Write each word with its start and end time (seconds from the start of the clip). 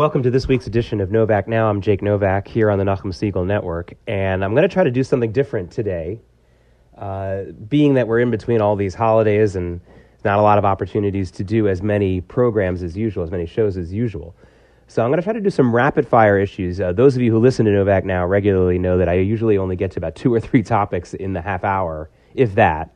Welcome 0.00 0.22
to 0.22 0.30
this 0.30 0.48
week's 0.48 0.66
edition 0.66 1.02
of 1.02 1.10
Novak 1.10 1.46
Now. 1.46 1.68
I'm 1.68 1.82
Jake 1.82 2.00
Novak 2.00 2.48
here 2.48 2.70
on 2.70 2.78
the 2.78 2.86
Nachum 2.86 3.12
Segal 3.12 3.44
Network, 3.44 3.92
and 4.06 4.42
I'm 4.42 4.52
going 4.52 4.66
to 4.66 4.72
try 4.72 4.82
to 4.82 4.90
do 4.90 5.04
something 5.04 5.30
different 5.30 5.70
today. 5.70 6.22
Uh, 6.96 7.42
being 7.68 7.92
that 7.92 8.08
we're 8.08 8.20
in 8.20 8.30
between 8.30 8.62
all 8.62 8.76
these 8.76 8.94
holidays 8.94 9.56
and 9.56 9.78
not 10.24 10.38
a 10.38 10.42
lot 10.42 10.56
of 10.56 10.64
opportunities 10.64 11.30
to 11.32 11.44
do 11.44 11.68
as 11.68 11.82
many 11.82 12.22
programs 12.22 12.82
as 12.82 12.96
usual, 12.96 13.24
as 13.24 13.30
many 13.30 13.44
shows 13.44 13.76
as 13.76 13.92
usual. 13.92 14.34
So 14.86 15.04
I'm 15.04 15.10
going 15.10 15.20
to 15.20 15.22
try 15.22 15.34
to 15.34 15.40
do 15.40 15.50
some 15.50 15.76
rapid 15.76 16.08
fire 16.08 16.38
issues. 16.38 16.80
Uh, 16.80 16.94
those 16.94 17.14
of 17.14 17.20
you 17.20 17.30
who 17.30 17.38
listen 17.38 17.66
to 17.66 17.70
Novak 17.70 18.06
Now 18.06 18.24
regularly 18.24 18.78
know 18.78 18.96
that 18.96 19.10
I 19.10 19.16
usually 19.16 19.58
only 19.58 19.76
get 19.76 19.90
to 19.90 19.98
about 19.98 20.14
two 20.14 20.32
or 20.32 20.40
three 20.40 20.62
topics 20.62 21.12
in 21.12 21.34
the 21.34 21.42
half 21.42 21.62
hour, 21.62 22.08
if 22.32 22.54
that. 22.54 22.90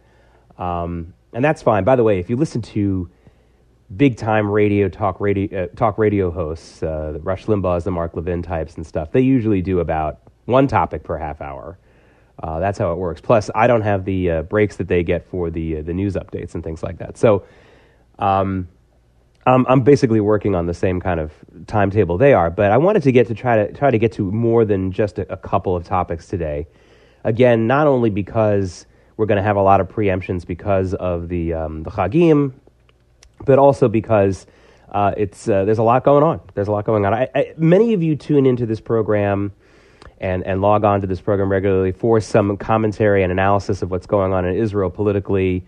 Um, 0.56 1.12
and 1.34 1.44
that's 1.44 1.60
fine. 1.60 1.84
By 1.84 1.96
the 1.96 2.02
way, 2.02 2.18
if 2.18 2.30
you 2.30 2.36
listen 2.36 2.62
to 2.62 3.10
big 3.96 4.16
time 4.16 4.50
radio 4.50 4.88
talk 4.88 5.20
radio 5.20 5.64
uh, 5.64 5.66
talk 5.76 5.98
radio 5.98 6.30
hosts, 6.30 6.82
uh, 6.82 7.18
Rush 7.22 7.46
Limbaugh's, 7.46 7.84
the 7.84 7.90
Mark 7.90 8.14
Levin 8.14 8.42
types 8.42 8.76
and 8.76 8.86
stuff. 8.86 9.12
They 9.12 9.20
usually 9.20 9.62
do 9.62 9.80
about 9.80 10.20
one 10.46 10.66
topic 10.66 11.04
per 11.04 11.16
half 11.16 11.40
hour. 11.40 11.78
Uh, 12.42 12.58
that's 12.58 12.78
how 12.78 12.92
it 12.92 12.98
works. 12.98 13.20
Plus, 13.20 13.50
I 13.54 13.66
don't 13.66 13.82
have 13.82 14.04
the 14.04 14.30
uh, 14.30 14.42
breaks 14.42 14.76
that 14.76 14.88
they 14.88 15.02
get 15.02 15.26
for 15.26 15.50
the 15.50 15.78
uh, 15.78 15.82
the 15.82 15.94
news 15.94 16.14
updates 16.14 16.54
and 16.54 16.64
things 16.64 16.82
like 16.82 16.98
that. 16.98 17.16
So, 17.16 17.44
um, 18.18 18.68
I'm, 19.46 19.66
I'm 19.68 19.82
basically 19.82 20.20
working 20.20 20.54
on 20.54 20.66
the 20.66 20.74
same 20.74 21.00
kind 21.00 21.20
of 21.20 21.32
timetable 21.66 22.18
they 22.18 22.32
are. 22.32 22.50
But 22.50 22.72
I 22.72 22.78
wanted 22.78 23.02
to 23.04 23.12
get 23.12 23.28
to 23.28 23.34
try 23.34 23.64
to 23.64 23.72
try 23.72 23.90
to 23.90 23.98
get 23.98 24.12
to 24.12 24.30
more 24.32 24.64
than 24.64 24.90
just 24.90 25.18
a, 25.18 25.32
a 25.32 25.36
couple 25.36 25.76
of 25.76 25.84
topics 25.84 26.26
today. 26.26 26.66
Again, 27.22 27.66
not 27.66 27.86
only 27.86 28.10
because 28.10 28.86
we're 29.16 29.26
going 29.26 29.36
to 29.36 29.42
have 29.42 29.56
a 29.56 29.62
lot 29.62 29.80
of 29.80 29.88
preemptions 29.88 30.44
because 30.44 30.94
of 30.94 31.28
the 31.28 31.54
um, 31.54 31.84
the 31.84 31.90
Chagim 31.90 32.52
but 33.44 33.58
also 33.58 33.88
because 33.88 34.46
uh, 34.90 35.12
it's 35.16 35.48
uh, 35.48 35.64
there's 35.64 35.78
a 35.78 35.82
lot 35.82 36.04
going 36.04 36.22
on. 36.22 36.40
There's 36.54 36.68
a 36.68 36.72
lot 36.72 36.84
going 36.84 37.04
on. 37.04 37.14
I, 37.14 37.28
I, 37.34 37.54
many 37.56 37.94
of 37.94 38.02
you 38.02 38.16
tune 38.16 38.46
into 38.46 38.66
this 38.66 38.80
program 38.80 39.52
and 40.18 40.44
and 40.44 40.60
log 40.60 40.84
on 40.84 41.00
to 41.00 41.06
this 41.06 41.20
program 41.20 41.50
regularly 41.50 41.92
for 41.92 42.20
some 42.20 42.56
commentary 42.56 43.22
and 43.22 43.32
analysis 43.32 43.82
of 43.82 43.90
what's 43.90 44.06
going 44.06 44.32
on 44.32 44.44
in 44.44 44.56
Israel 44.56 44.90
politically 44.90 45.64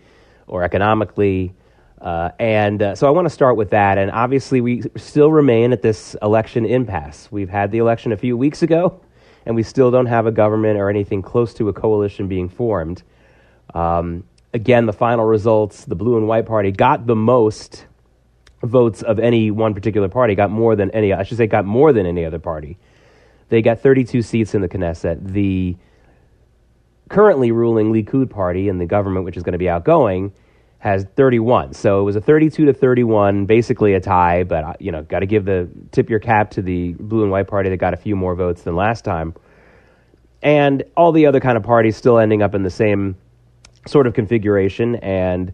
or 0.47 0.63
economically. 0.63 1.53
Uh, 1.99 2.29
and 2.39 2.81
uh, 2.81 2.95
so 2.95 3.07
I 3.07 3.09
want 3.09 3.25
to 3.25 3.29
start 3.29 3.57
with 3.57 3.71
that. 3.71 3.97
And 3.97 4.11
obviously, 4.11 4.61
we 4.61 4.83
still 4.95 5.31
remain 5.31 5.73
at 5.73 5.81
this 5.81 6.15
election 6.21 6.65
impasse. 6.65 7.27
We've 7.31 7.49
had 7.49 7.71
the 7.71 7.79
election 7.79 8.11
a 8.11 8.17
few 8.17 8.37
weeks 8.37 8.61
ago, 8.61 9.01
and 9.45 9.55
we 9.55 9.63
still 9.63 9.89
don't 9.89 10.05
have 10.05 10.27
a 10.27 10.31
government 10.31 10.79
or 10.79 10.89
anything 10.89 11.21
close 11.21 11.53
to 11.55 11.69
a 11.69 11.73
coalition 11.73 12.27
being 12.27 12.49
formed. 12.49 13.01
Um, 13.73 14.23
again, 14.53 14.85
the 14.85 14.93
final 14.93 15.25
results, 15.25 15.85
the 15.85 15.95
blue 15.95 16.17
and 16.17 16.27
white 16.27 16.45
party 16.45 16.71
got 16.71 17.05
the 17.05 17.15
most 17.15 17.85
votes 18.63 19.01
of 19.01 19.19
any 19.19 19.51
one 19.51 19.73
particular 19.73 20.09
party, 20.09 20.35
got 20.35 20.49
more 20.49 20.75
than 20.75 20.89
any, 20.91 21.13
I 21.13 21.23
should 21.23 21.37
say, 21.37 21.47
got 21.47 21.65
more 21.65 21.93
than 21.93 22.05
any 22.05 22.25
other 22.25 22.39
party. 22.39 22.77
They 23.49 23.61
got 23.61 23.79
32 23.79 24.21
seats 24.21 24.55
in 24.55 24.61
the 24.61 24.69
Knesset. 24.69 25.31
The 25.31 25.77
currently 27.09 27.51
ruling 27.51 27.93
Likud 27.93 28.29
party 28.29 28.67
in 28.67 28.77
the 28.77 28.85
government, 28.85 29.25
which 29.25 29.37
is 29.37 29.43
going 29.43 29.53
to 29.53 29.59
be 29.59 29.69
outgoing, 29.69 30.33
has 30.79 31.05
31. 31.15 31.73
So 31.73 32.01
it 32.01 32.03
was 32.03 32.15
a 32.15 32.21
32 32.21 32.65
to 32.65 32.73
31, 32.73 33.45
basically 33.45 33.93
a 33.93 33.99
tie, 33.99 34.43
but, 34.43 34.63
uh, 34.63 34.73
you 34.79 34.91
know, 34.91 35.03
got 35.03 35.19
to 35.19 35.25
give 35.25 35.45
the 35.45 35.69
tip 35.91 36.09
your 36.09 36.19
cap 36.19 36.51
to 36.51 36.61
the 36.61 36.93
blue 36.93 37.23
and 37.23 37.31
white 37.31 37.47
party 37.47 37.69
that 37.69 37.77
got 37.77 37.93
a 37.93 37.97
few 37.97 38.15
more 38.15 38.35
votes 38.35 38.63
than 38.63 38.75
last 38.75 39.03
time. 39.03 39.33
And 40.43 40.83
all 40.95 41.11
the 41.11 41.25
other 41.25 41.39
kind 41.39 41.57
of 41.57 41.63
parties 41.63 41.97
still 41.97 42.19
ending 42.19 42.41
up 42.41 42.53
in 42.53 42.63
the 42.63 42.69
same 42.69 43.15
sort 43.87 44.07
of 44.07 44.13
configuration. 44.13 44.95
And 44.97 45.53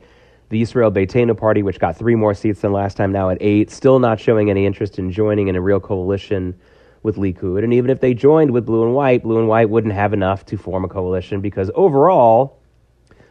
the 0.49 0.61
Israel 0.61 0.91
Beitenu 0.91 1.35
party, 1.37 1.63
which 1.63 1.79
got 1.79 1.97
three 1.97 2.15
more 2.15 2.33
seats 2.33 2.61
than 2.61 2.71
last 2.71 2.97
time, 2.97 3.11
now 3.11 3.29
at 3.29 3.37
eight, 3.41 3.71
still 3.71 3.99
not 3.99 4.19
showing 4.19 4.49
any 4.49 4.65
interest 4.65 4.99
in 4.99 5.11
joining 5.11 5.47
in 5.47 5.55
a 5.55 5.61
real 5.61 5.79
coalition 5.79 6.53
with 7.01 7.17
Likud. 7.17 7.63
And 7.63 7.73
even 7.73 7.89
if 7.89 7.99
they 7.99 8.13
joined 8.13 8.51
with 8.51 8.65
Blue 8.65 8.83
and 8.83 8.93
White, 8.93 9.23
Blue 9.23 9.39
and 9.39 9.47
White 9.47 9.69
wouldn't 9.69 9.93
have 9.93 10.13
enough 10.13 10.45
to 10.47 10.57
form 10.57 10.85
a 10.85 10.87
coalition 10.87 11.41
because 11.41 11.69
overall, 11.75 12.59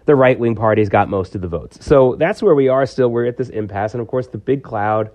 the 0.04 0.14
right 0.16 0.38
wing 0.38 0.54
parties 0.54 0.88
got 0.88 1.08
most 1.08 1.34
of 1.34 1.40
the 1.40 1.48
votes. 1.48 1.84
So 1.84 2.16
that's 2.16 2.42
where 2.42 2.54
we 2.54 2.68
are 2.68 2.86
still. 2.86 3.08
We're 3.08 3.26
at 3.26 3.36
this 3.36 3.48
impasse. 3.48 3.94
And 3.94 4.00
of 4.00 4.08
course, 4.08 4.26
the 4.26 4.38
big 4.38 4.62
cloud 4.62 5.10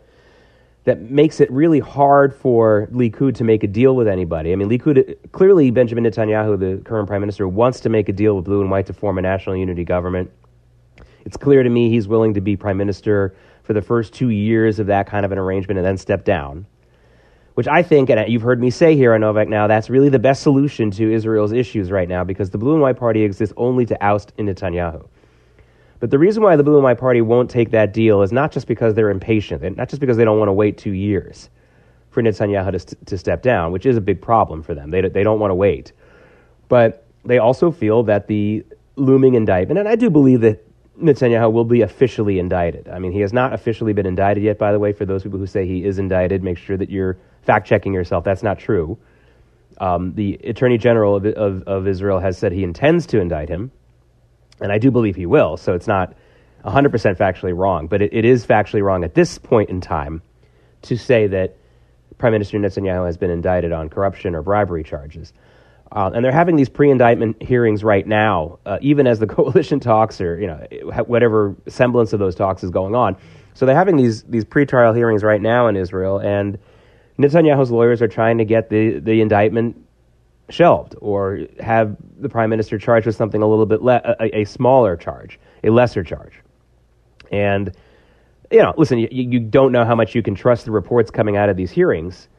that 0.88 1.12
makes 1.12 1.42
it 1.42 1.52
really 1.52 1.82
hard 1.82 2.34
for 2.34 2.88
Likud 2.94 3.36
to 3.36 3.44
make 3.44 3.62
a 3.62 3.68
deal 3.68 3.94
with 3.94 4.08
anybody. 4.08 4.54
I 4.54 4.56
mean, 4.56 4.70
Likud, 4.70 5.18
clearly 5.34 5.70
Benjamin 5.70 6.06
Netanyahu, 6.06 6.58
the 6.58 6.82
current 6.86 7.10
prime 7.10 7.20
minister, 7.20 7.46
wants 7.46 7.82
to 7.82 7.90
make 7.90 8.08
a 8.08 8.14
deal 8.14 8.38
with 8.38 8.46
blue 8.46 8.62
and 8.62 8.72
white 8.72 8.86
to 8.86 8.94
form 8.94 9.18
a 9.18 9.22
national 9.22 9.58
unity 9.58 9.84
government. 9.84 10.32
It's 11.26 11.36
clear 11.36 11.62
to 11.62 11.70
me 11.70 11.90
he's 11.90 12.08
willing 12.08 12.34
to 12.36 12.40
be 12.40 12.56
prime 12.56 12.78
minister 12.78 13.36
for 13.64 13.74
the 13.74 13.82
first 13.82 14.14
two 14.14 14.30
years 14.30 14.80
of 14.80 14.88
that 14.88 15.08
kind 15.08 15.26
of 15.26 15.34
an 15.34 15.38
arrangement 15.38 15.78
and 15.78 15.86
then 15.86 15.98
step 15.98 16.24
down. 16.24 16.66
Which 17.56 17.68
I 17.68 17.84
think, 17.84 18.10
and 18.10 18.32
you've 18.32 18.42
heard 18.42 18.62
me 18.62 18.70
say 18.70 18.96
here 18.96 19.14
on 19.14 19.20
Novak 19.20 19.50
now, 19.50 19.68
that's 19.68 19.90
really 19.90 20.08
the 20.08 20.20
best 20.20 20.42
solution 20.42 20.90
to 20.92 21.12
Israel's 21.12 21.52
issues 21.52 21.92
right 21.92 22.08
now 22.08 22.24
because 22.24 22.50
the 22.50 22.58
blue 22.58 22.72
and 22.72 22.82
white 22.82 22.96
party 22.96 23.24
exists 23.24 23.54
only 23.58 23.86
to 23.88 24.02
oust 24.02 24.34
Netanyahu. 24.38 25.06
But 26.00 26.12
the 26.12 26.20
reason 26.20 26.44
why 26.44 26.56
the 26.56 26.64
Blue 26.64 26.76
and 26.76 26.84
White 26.84 27.00
Party 27.00 27.22
won't 27.22 27.50
take 27.50 27.72
that 27.72 27.94
deal 27.94 28.22
is 28.22 28.32
not 28.32 28.52
just 28.52 28.68
because 28.68 28.94
they're 28.94 29.10
impatient, 29.10 29.64
and 29.64 29.76
not 29.78 29.90
just 29.90 30.00
because 30.00 30.18
they 30.18 30.26
don't 30.26 30.38
want 30.38 30.50
to 30.50 30.54
wait 30.54 30.78
two 30.78 30.92
years 30.92 31.50
for 32.10 32.22
Netanyahu 32.22 32.72
to, 32.72 32.80
st- 32.80 33.06
to 33.08 33.18
step 33.18 33.42
down, 33.42 33.72
which 33.72 33.86
is 33.86 33.98
a 33.98 34.02
big 34.02 34.22
problem 34.22 34.62
for 34.62 34.76
them. 34.76 34.92
They, 34.92 35.02
they 35.02 35.24
don't 35.24 35.40
want 35.40 35.52
to 35.52 35.56
wait. 35.56 35.92
But 36.68 37.06
they 37.26 37.40
also 37.40 37.72
feel 37.72 38.04
that 38.04 38.28
the 38.28 38.66
looming 38.96 39.34
indictment, 39.34 39.80
and 39.80 39.88
I 39.88 39.96
do 39.96 40.10
believe 40.10 40.42
that 40.42 40.64
Netanyahu 41.00 41.52
will 41.52 41.66
be 41.66 41.82
officially 41.82 42.40
indicted. 42.40 42.90
I 42.90 43.00
mean, 43.00 43.12
he 43.12 43.20
has 43.20 43.34
not 43.34 43.54
officially 43.54 43.94
been 43.94 44.06
indicted 44.06 44.44
yet, 44.44 44.58
by 44.58 44.72
the 44.72 44.80
way. 44.80 44.94
For 44.94 45.06
those 45.06 45.24
people 45.24 45.38
who 45.38 45.46
say 45.46 45.68
he 45.68 45.84
is 45.84 46.00
indicted, 46.00 46.44
make 46.44 46.58
sure 46.58 46.78
that 46.78 46.90
you're 46.90 47.18
fact 47.44 47.68
checking 47.68 47.94
yourself. 47.94 48.24
That's 48.24 48.44
not 48.44 48.58
true. 48.58 48.98
Um, 49.80 50.16
the 50.16 50.40
Attorney 50.44 50.80
General 50.80 51.16
of, 51.18 51.26
of, 51.26 51.64
of 51.64 51.88
Israel 51.88 52.20
has 52.20 52.38
said 52.38 52.52
he 52.52 52.64
intends 52.64 53.06
to 53.08 53.20
indict 53.20 53.50
him 53.50 53.72
and 54.62 54.72
I 54.72 54.78
do 54.78 54.92
believe 54.92 55.16
he 55.16 55.26
will. 55.26 55.58
So 55.58 55.74
it's 55.74 55.88
not 55.88 56.14
100% 56.66 56.92
factually 57.18 57.56
wrong, 57.56 57.88
but 57.88 58.02
it, 58.02 58.14
it 58.14 58.26
is 58.26 58.46
factually 58.46 58.82
wrong 58.82 59.04
at 59.04 59.14
this 59.14 59.38
point 59.38 59.70
in 59.70 59.82
time 59.82 60.22
to 60.84 60.98
say 60.98 61.28
that 61.28 61.58
Prime 62.18 62.34
Minister 62.34 62.58
Netanyahu 62.58 63.06
has 63.06 63.18
been 63.18 63.30
indicted 63.30 63.72
on 63.72 63.90
corruption 63.90 64.36
or 64.36 64.42
bribery 64.42 64.84
charges. 64.84 65.34
Uh, 65.92 66.12
and 66.14 66.24
they're 66.24 66.34
having 66.34 66.56
these 66.56 66.68
pre-indictment 66.68 67.42
hearings 67.42 67.84
right 67.84 68.06
now, 68.06 68.60
uh, 68.66 68.78
even 68.82 69.08
as 69.08 69.20
the 69.20 69.28
coalition 69.38 69.80
talks 69.80 70.20
or 70.20 70.40
you 70.40 70.48
know 70.48 70.68
whatever 71.06 71.56
semblance 71.68 72.14
of 72.14 72.20
those 72.20 72.36
talks 72.36 72.64
is 72.64 72.70
going 72.70 72.96
on. 72.96 73.16
So 73.54 73.66
they're 73.66 73.76
having 73.76 73.96
these 73.96 74.24
these 74.24 74.44
pre-trial 74.44 74.94
hearings 74.94 75.24
right 75.24 75.42
now 75.42 75.68
in 75.68 75.78
Israel, 75.78 76.20
and 76.20 76.58
Netanyahu's 77.18 77.72
lawyers 77.72 78.02
are 78.02 78.08
trying 78.08 78.40
to 78.40 78.46
get 78.46 78.70
the 78.70 79.00
the 79.00 79.22
indictment 79.22 79.87
shelved 80.50 80.96
or 81.02 81.40
have 81.60 81.96
the 82.20 82.30
prime 82.30 82.50
minister 82.50 82.78
charged 82.78 83.06
with 83.06 83.16
something 83.16 83.42
a 83.42 83.48
little 83.48 83.66
bit 83.66 83.82
le- 83.82 84.16
a, 84.20 84.40
a, 84.40 84.46
smaller 84.46 84.96
charge, 84.96 85.40
a 85.64 85.70
lesser 85.70 86.04
charge. 86.04 86.34
And 87.32 87.76
you 88.52 88.60
know, 88.60 88.74
listen, 88.78 89.00
you, 89.00 89.10
you 89.12 89.40
don't 89.40 89.72
know 89.72 89.84
how 89.84 89.96
much 89.96 90.16
you 90.16 90.24
can 90.24 90.36
trust 90.36 90.66
the 90.66 90.72
reports 90.72 91.12
coming 91.12 91.36
out 91.36 91.50
of 91.50 91.58
these 91.58 91.72
hearings 91.72 92.30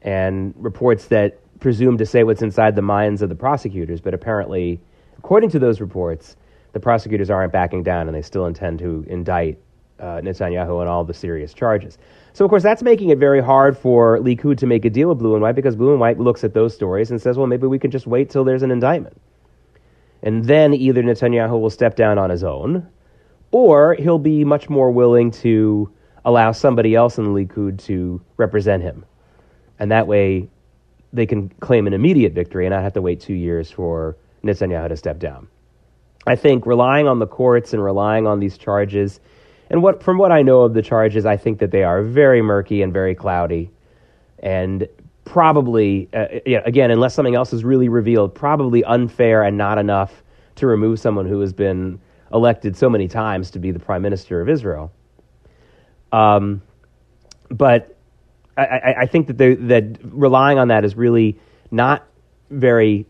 and 0.00 0.54
reports 0.56 1.06
that 1.06 1.38
presume 1.60 1.98
to 1.98 2.06
say 2.06 2.24
what's 2.24 2.42
inside 2.42 2.74
the 2.74 2.82
minds 2.82 3.22
of 3.22 3.28
the 3.28 3.34
prosecutors, 3.34 4.00
but 4.00 4.14
apparently, 4.14 4.80
according 5.18 5.50
to 5.50 5.58
those 5.58 5.80
reports, 5.80 6.36
the 6.72 6.80
prosecutors 6.80 7.30
aren't 7.30 7.52
backing 7.52 7.82
down 7.82 8.08
and 8.08 8.16
they 8.16 8.22
still 8.22 8.46
intend 8.46 8.78
to 8.78 9.04
indict 9.08 9.58
uh, 10.00 10.20
Netanyahu 10.20 10.80
on 10.80 10.88
all 10.88 11.04
the 11.04 11.14
serious 11.14 11.52
charges. 11.54 11.98
So, 12.34 12.44
of 12.44 12.48
course, 12.48 12.62
that's 12.62 12.82
making 12.82 13.10
it 13.10 13.18
very 13.18 13.42
hard 13.42 13.76
for 13.76 14.18
Likud 14.18 14.56
to 14.58 14.66
make 14.66 14.84
a 14.84 14.90
deal 14.90 15.10
with 15.10 15.18
Blue 15.18 15.34
and 15.34 15.42
White 15.42 15.54
because 15.54 15.76
Blue 15.76 15.90
and 15.90 16.00
White 16.00 16.18
looks 16.18 16.44
at 16.44 16.54
those 16.54 16.74
stories 16.74 17.10
and 17.10 17.20
says, 17.20 17.36
well, 17.36 17.46
maybe 17.46 17.66
we 17.66 17.78
can 17.78 17.90
just 17.90 18.06
wait 18.06 18.30
till 18.30 18.44
there's 18.44 18.62
an 18.62 18.70
indictment. 18.70 19.20
And 20.22 20.44
then 20.44 20.72
either 20.72 21.02
Netanyahu 21.02 21.60
will 21.60 21.70
step 21.70 21.94
down 21.94 22.18
on 22.18 22.30
his 22.30 22.42
own, 22.42 22.86
or 23.50 23.94
he'll 23.94 24.18
be 24.18 24.44
much 24.44 24.70
more 24.70 24.90
willing 24.90 25.30
to 25.32 25.92
allow 26.24 26.52
somebody 26.52 26.94
else 26.94 27.18
in 27.18 27.24
the 27.24 27.30
Likud 27.30 27.78
to 27.84 28.22
represent 28.38 28.82
him. 28.82 29.04
And 29.78 29.90
that 29.90 30.06
way, 30.06 30.48
they 31.12 31.26
can 31.26 31.50
claim 31.60 31.86
an 31.86 31.92
immediate 31.92 32.32
victory 32.32 32.64
and 32.64 32.72
not 32.72 32.82
have 32.82 32.94
to 32.94 33.02
wait 33.02 33.20
two 33.20 33.34
years 33.34 33.70
for 33.70 34.16
Netanyahu 34.42 34.88
to 34.88 34.96
step 34.96 35.18
down. 35.18 35.48
I 36.26 36.36
think 36.36 36.64
relying 36.64 37.08
on 37.08 37.18
the 37.18 37.26
courts 37.26 37.74
and 37.74 37.84
relying 37.84 38.26
on 38.26 38.40
these 38.40 38.56
charges 38.56 39.20
and 39.72 39.82
what, 39.82 40.02
from 40.02 40.18
what 40.18 40.30
I 40.30 40.42
know 40.42 40.60
of 40.60 40.74
the 40.74 40.82
charges, 40.82 41.24
I 41.24 41.38
think 41.38 41.58
that 41.60 41.70
they 41.70 41.82
are 41.82 42.02
very 42.02 42.42
murky 42.42 42.82
and 42.82 42.92
very 42.92 43.14
cloudy, 43.14 43.70
and 44.38 44.86
probably, 45.24 46.10
uh, 46.12 46.26
know, 46.46 46.62
again, 46.66 46.90
unless 46.90 47.14
something 47.14 47.34
else 47.34 47.54
is 47.54 47.64
really 47.64 47.88
revealed, 47.88 48.34
probably 48.34 48.84
unfair 48.84 49.42
and 49.42 49.56
not 49.56 49.78
enough 49.78 50.22
to 50.56 50.66
remove 50.66 51.00
someone 51.00 51.26
who 51.26 51.40
has 51.40 51.54
been 51.54 51.98
elected 52.34 52.76
so 52.76 52.90
many 52.90 53.08
times 53.08 53.50
to 53.52 53.58
be 53.58 53.70
the 53.70 53.78
prime 53.78 54.02
minister 54.02 54.42
of 54.42 54.48
Israel. 54.50 54.92
Um, 56.12 56.60
but 57.48 57.96
I, 58.58 58.62
I, 58.62 58.94
I 59.00 59.06
think 59.06 59.28
that 59.28 59.38
that 59.38 59.98
relying 60.02 60.58
on 60.58 60.68
that 60.68 60.84
is 60.84 60.96
really 60.96 61.38
not 61.70 62.06
very 62.50 63.06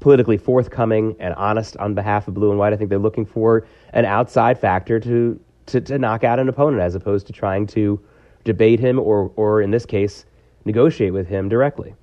politically 0.00 0.36
forthcoming 0.36 1.16
and 1.18 1.32
honest 1.34 1.78
on 1.78 1.94
behalf 1.94 2.28
of 2.28 2.34
blue 2.34 2.50
and 2.50 2.58
white. 2.58 2.74
I 2.74 2.76
think 2.76 2.90
they're 2.90 2.98
looking 2.98 3.24
for 3.24 3.66
an 3.94 4.04
outside 4.04 4.58
factor 4.58 5.00
to 5.00 5.40
to, 5.66 5.80
to 5.80 5.98
knock 5.98 6.24
out 6.24 6.38
an 6.38 6.48
opponent 6.48 6.82
as 6.82 6.94
opposed 6.94 7.26
to 7.26 7.32
trying 7.32 7.66
to 7.68 8.00
debate 8.44 8.80
him, 8.80 8.98
or, 8.98 9.30
or 9.36 9.62
in 9.62 9.70
this 9.70 9.86
case, 9.86 10.24
negotiate 10.64 11.12
with 11.12 11.28
him 11.28 11.48
directly. 11.48 11.94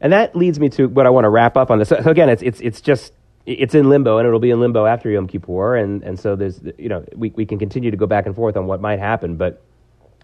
And 0.00 0.12
that 0.12 0.34
leads 0.34 0.58
me 0.58 0.68
to 0.70 0.88
what 0.88 1.06
I 1.06 1.10
want 1.10 1.24
to 1.24 1.28
wrap 1.28 1.56
up 1.56 1.70
on 1.70 1.78
this. 1.78 1.90
So 1.90 1.96
again, 1.96 2.28
it's, 2.28 2.42
it's, 2.42 2.60
it's 2.60 2.80
just, 2.80 3.12
it's 3.46 3.74
in 3.74 3.88
limbo, 3.88 4.18
and 4.18 4.26
it'll 4.26 4.40
be 4.40 4.50
in 4.50 4.60
limbo 4.60 4.86
after 4.86 5.10
Yom 5.10 5.26
Kippur, 5.26 5.76
and, 5.76 6.02
and 6.02 6.18
so 6.18 6.36
there's, 6.36 6.60
you 6.78 6.88
know, 6.88 7.04
we, 7.14 7.30
we 7.36 7.46
can 7.46 7.58
continue 7.58 7.90
to 7.90 7.96
go 7.96 8.06
back 8.06 8.26
and 8.26 8.34
forth 8.34 8.56
on 8.56 8.66
what 8.66 8.80
might 8.80 8.98
happen, 8.98 9.36
but 9.36 9.62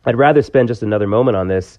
I'd 0.05 0.17
rather 0.17 0.43
spend 0.43 0.69
just 0.69 0.82
another 0.82 1.06
moment 1.06 1.37
on 1.37 1.49
this 1.49 1.79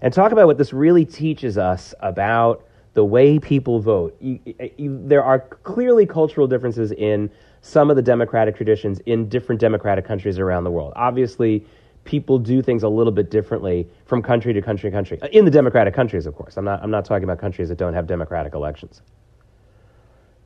and 0.00 0.12
talk 0.14 0.32
about 0.32 0.46
what 0.46 0.58
this 0.58 0.72
really 0.72 1.04
teaches 1.04 1.58
us 1.58 1.94
about 2.00 2.64
the 2.94 3.04
way 3.04 3.38
people 3.38 3.80
vote. 3.80 4.16
You, 4.20 4.40
you, 4.76 5.00
there 5.06 5.24
are 5.24 5.40
clearly 5.40 6.06
cultural 6.06 6.46
differences 6.46 6.92
in 6.92 7.30
some 7.60 7.90
of 7.90 7.96
the 7.96 8.02
democratic 8.02 8.56
traditions 8.56 9.00
in 9.00 9.28
different 9.28 9.60
democratic 9.60 10.04
countries 10.04 10.38
around 10.38 10.64
the 10.64 10.70
world. 10.70 10.92
Obviously, 10.96 11.64
people 12.04 12.38
do 12.38 12.62
things 12.62 12.82
a 12.82 12.88
little 12.88 13.12
bit 13.12 13.30
differently 13.30 13.86
from 14.06 14.22
country 14.22 14.52
to 14.52 14.62
country 14.62 14.90
to 14.90 14.96
country. 14.96 15.20
Uh, 15.20 15.28
in 15.32 15.44
the 15.44 15.50
democratic 15.50 15.94
countries, 15.94 16.26
of 16.26 16.34
course. 16.34 16.56
I'm 16.56 16.64
not, 16.64 16.82
I'm 16.82 16.90
not 16.90 17.04
talking 17.04 17.24
about 17.24 17.38
countries 17.38 17.68
that 17.68 17.76
don't 17.76 17.94
have 17.94 18.06
democratic 18.06 18.54
elections. 18.54 19.02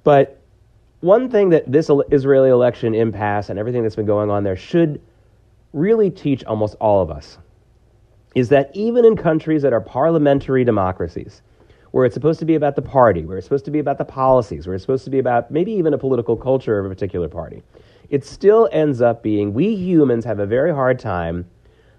But 0.03 0.41
one 1.01 1.31
thing 1.31 1.51
that 1.51 1.71
this 1.71 1.91
Israeli 2.11 2.51
election 2.51 2.95
impasse 2.95 3.49
and 3.49 3.59
everything 3.59 3.83
that's 3.83 3.97
been 3.97 4.07
going 4.07 4.31
on 4.31 4.45
there 4.45 4.57
should 4.57 5.01
really 5.73 6.11
teach 6.11 6.45
almost 6.45 6.77
all 6.81 7.03
of 7.03 7.11
us 7.11 7.39
is 8.35 8.49
that 8.49 8.71
even 8.75 9.05
in 9.05 9.17
countries 9.17 9.63
that 9.63 9.73
are 9.73 9.81
parliamentary 9.81 10.65
democracies, 10.65 11.43
where 11.93 12.05
it's 12.05 12.15
supposed 12.15 12.41
to 12.41 12.45
be 12.45 12.55
about 12.55 12.75
the 12.75 12.83
party, 12.83 13.25
where 13.25 13.39
it's 13.39 13.47
supposed 13.47 13.65
to 13.67 13.71
be 13.71 13.79
about 13.79 13.99
the 13.99 14.05
policies, 14.05 14.67
where 14.67 14.75
it's 14.75 14.83
supposed 14.83 15.05
to 15.05 15.11
be 15.11 15.19
about 15.19 15.51
maybe 15.51 15.73
even 15.73 15.95
a 15.95 15.99
political 15.99 16.37
culture 16.37 16.79
of 16.79 16.87
a 16.87 16.89
particular 16.89 17.29
party, 17.29 17.63
it 18.11 18.25
still 18.25 18.69
ends 18.73 19.01
up 19.01 19.23
being 19.23 19.55
we 19.55 19.75
humans 19.75 20.25
have 20.25 20.39
a 20.39 20.47
very 20.47 20.75
hard 20.75 20.99
time 20.99 21.47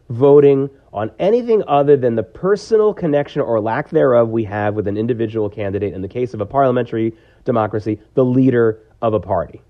voting 0.09 0.69
on 0.91 1.11
anything 1.19 1.63
other 1.67 1.95
than 1.95 2.15
the 2.15 2.23
personal 2.23 2.93
connection 2.93 3.41
or 3.41 3.59
lack 3.59 3.89
thereof 3.89 4.29
we 4.29 4.43
have 4.43 4.75
with 4.75 4.87
an 4.87 4.97
individual 4.97 5.49
candidate, 5.49 5.93
in 5.93 6.01
the 6.01 6.07
case 6.07 6.33
of 6.33 6.41
a 6.41 6.45
parliamentary 6.45 7.13
democracy, 7.45 7.99
the 8.15 8.25
leader 8.25 8.79
of 9.01 9.13
a 9.13 9.19
party. 9.19 9.61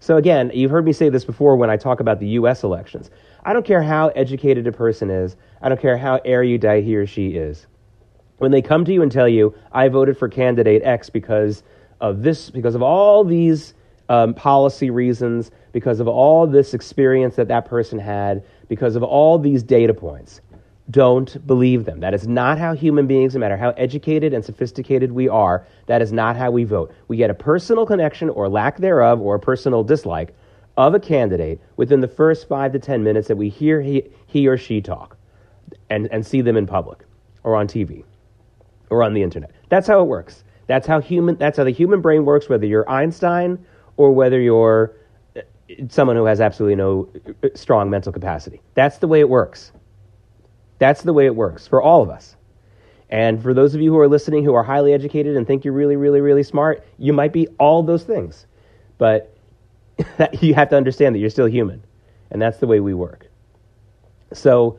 So, 0.00 0.16
again, 0.16 0.50
you've 0.54 0.70
heard 0.70 0.84
me 0.84 0.92
say 0.92 1.08
this 1.08 1.24
before 1.24 1.56
when 1.56 1.70
I 1.70 1.76
talk 1.76 2.00
about 2.00 2.20
the 2.20 2.28
U.S. 2.28 2.62
elections. 2.62 3.10
I 3.44 3.52
don't 3.52 3.64
care 3.64 3.82
how 3.82 4.08
educated 4.08 4.66
a 4.66 4.72
person 4.72 5.10
is, 5.10 5.36
I 5.62 5.68
don't 5.68 5.80
care 5.80 5.96
how 5.96 6.20
erudite 6.24 6.84
he 6.84 6.96
or 6.96 7.06
she 7.06 7.30
is. 7.30 7.66
When 8.38 8.50
they 8.50 8.60
come 8.60 8.84
to 8.84 8.92
you 8.92 9.02
and 9.02 9.10
tell 9.10 9.28
you, 9.28 9.54
I 9.72 9.88
voted 9.88 10.18
for 10.18 10.28
candidate 10.28 10.82
X 10.84 11.08
because 11.08 11.62
of 12.00 12.22
this, 12.22 12.50
because 12.50 12.74
of 12.74 12.82
all 12.82 13.24
these 13.24 13.72
um, 14.08 14.34
policy 14.34 14.90
reasons, 14.90 15.50
because 15.72 16.00
of 16.00 16.08
all 16.08 16.46
this 16.46 16.74
experience 16.74 17.36
that 17.36 17.48
that 17.48 17.64
person 17.64 17.98
had, 17.98 18.44
because 18.68 18.94
of 18.94 19.02
all 19.02 19.38
these 19.38 19.62
data 19.62 19.94
points, 19.94 20.42
don't 20.90 21.44
believe 21.46 21.84
them. 21.86 22.00
That 22.00 22.14
is 22.14 22.28
not 22.28 22.58
how 22.58 22.74
human 22.74 23.06
beings, 23.06 23.34
no 23.34 23.40
matter 23.40 23.56
how 23.56 23.70
educated 23.70 24.32
and 24.32 24.44
sophisticated 24.44 25.12
we 25.12 25.28
are, 25.28 25.66
that 25.86 26.02
is 26.02 26.12
not 26.12 26.36
how 26.36 26.50
we 26.50 26.64
vote. 26.64 26.94
We 27.08 27.16
get 27.16 27.30
a 27.30 27.34
personal 27.34 27.86
connection 27.86 28.28
or 28.28 28.48
lack 28.48 28.76
thereof 28.76 29.20
or 29.20 29.34
a 29.34 29.40
personal 29.40 29.82
dislike 29.82 30.34
of 30.76 30.94
a 30.94 31.00
candidate 31.00 31.60
within 31.76 32.02
the 32.02 32.08
first 32.08 32.46
five 32.48 32.72
to 32.72 32.78
ten 32.78 33.02
minutes 33.02 33.28
that 33.28 33.36
we 33.36 33.48
hear 33.48 33.80
he, 33.80 34.04
he 34.26 34.46
or 34.46 34.58
she 34.58 34.82
talk 34.82 35.16
and, 35.88 36.06
and 36.12 36.24
see 36.24 36.42
them 36.42 36.56
in 36.56 36.66
public 36.66 37.04
or 37.42 37.56
on 37.56 37.66
TV 37.66 38.04
or 38.90 39.02
on 39.02 39.14
the 39.14 39.22
internet. 39.22 39.50
That's 39.68 39.86
how 39.86 40.00
it 40.00 40.06
works. 40.06 40.44
That's 40.66 40.86
how 40.86 41.00
human 41.00 41.36
that's 41.36 41.58
how 41.58 41.64
the 41.64 41.70
human 41.70 42.00
brain 42.00 42.24
works, 42.24 42.48
whether 42.48 42.66
you're 42.66 42.88
Einstein 42.90 43.64
or 43.96 44.12
whether 44.12 44.40
you're 44.40 44.96
uh, 45.36 45.40
someone 45.88 46.16
who 46.16 46.24
has 46.24 46.40
absolutely 46.40 46.76
no 46.76 47.08
uh, 47.42 47.48
strong 47.54 47.90
mental 47.90 48.12
capacity. 48.12 48.60
That's 48.74 48.98
the 48.98 49.08
way 49.08 49.20
it 49.20 49.28
works. 49.28 49.72
That's 50.78 51.02
the 51.02 51.12
way 51.12 51.26
it 51.26 51.36
works 51.36 51.66
for 51.66 51.80
all 51.80 52.02
of 52.02 52.10
us. 52.10 52.36
And 53.08 53.40
for 53.40 53.54
those 53.54 53.74
of 53.74 53.80
you 53.80 53.92
who 53.92 53.98
are 53.98 54.08
listening 54.08 54.44
who 54.44 54.54
are 54.54 54.64
highly 54.64 54.92
educated 54.92 55.36
and 55.36 55.46
think 55.46 55.64
you're 55.64 55.74
really, 55.74 55.96
really, 55.96 56.20
really 56.20 56.42
smart, 56.42 56.84
you 56.98 57.12
might 57.12 57.32
be 57.32 57.46
all 57.58 57.82
those 57.82 58.02
things. 58.02 58.46
But 58.98 59.36
you 60.40 60.54
have 60.54 60.68
to 60.70 60.76
understand 60.76 61.14
that 61.14 61.20
you're 61.20 61.30
still 61.30 61.46
human. 61.46 61.84
And 62.30 62.42
that's 62.42 62.58
the 62.58 62.66
way 62.66 62.80
we 62.80 62.94
work. 62.94 63.28
So, 64.32 64.78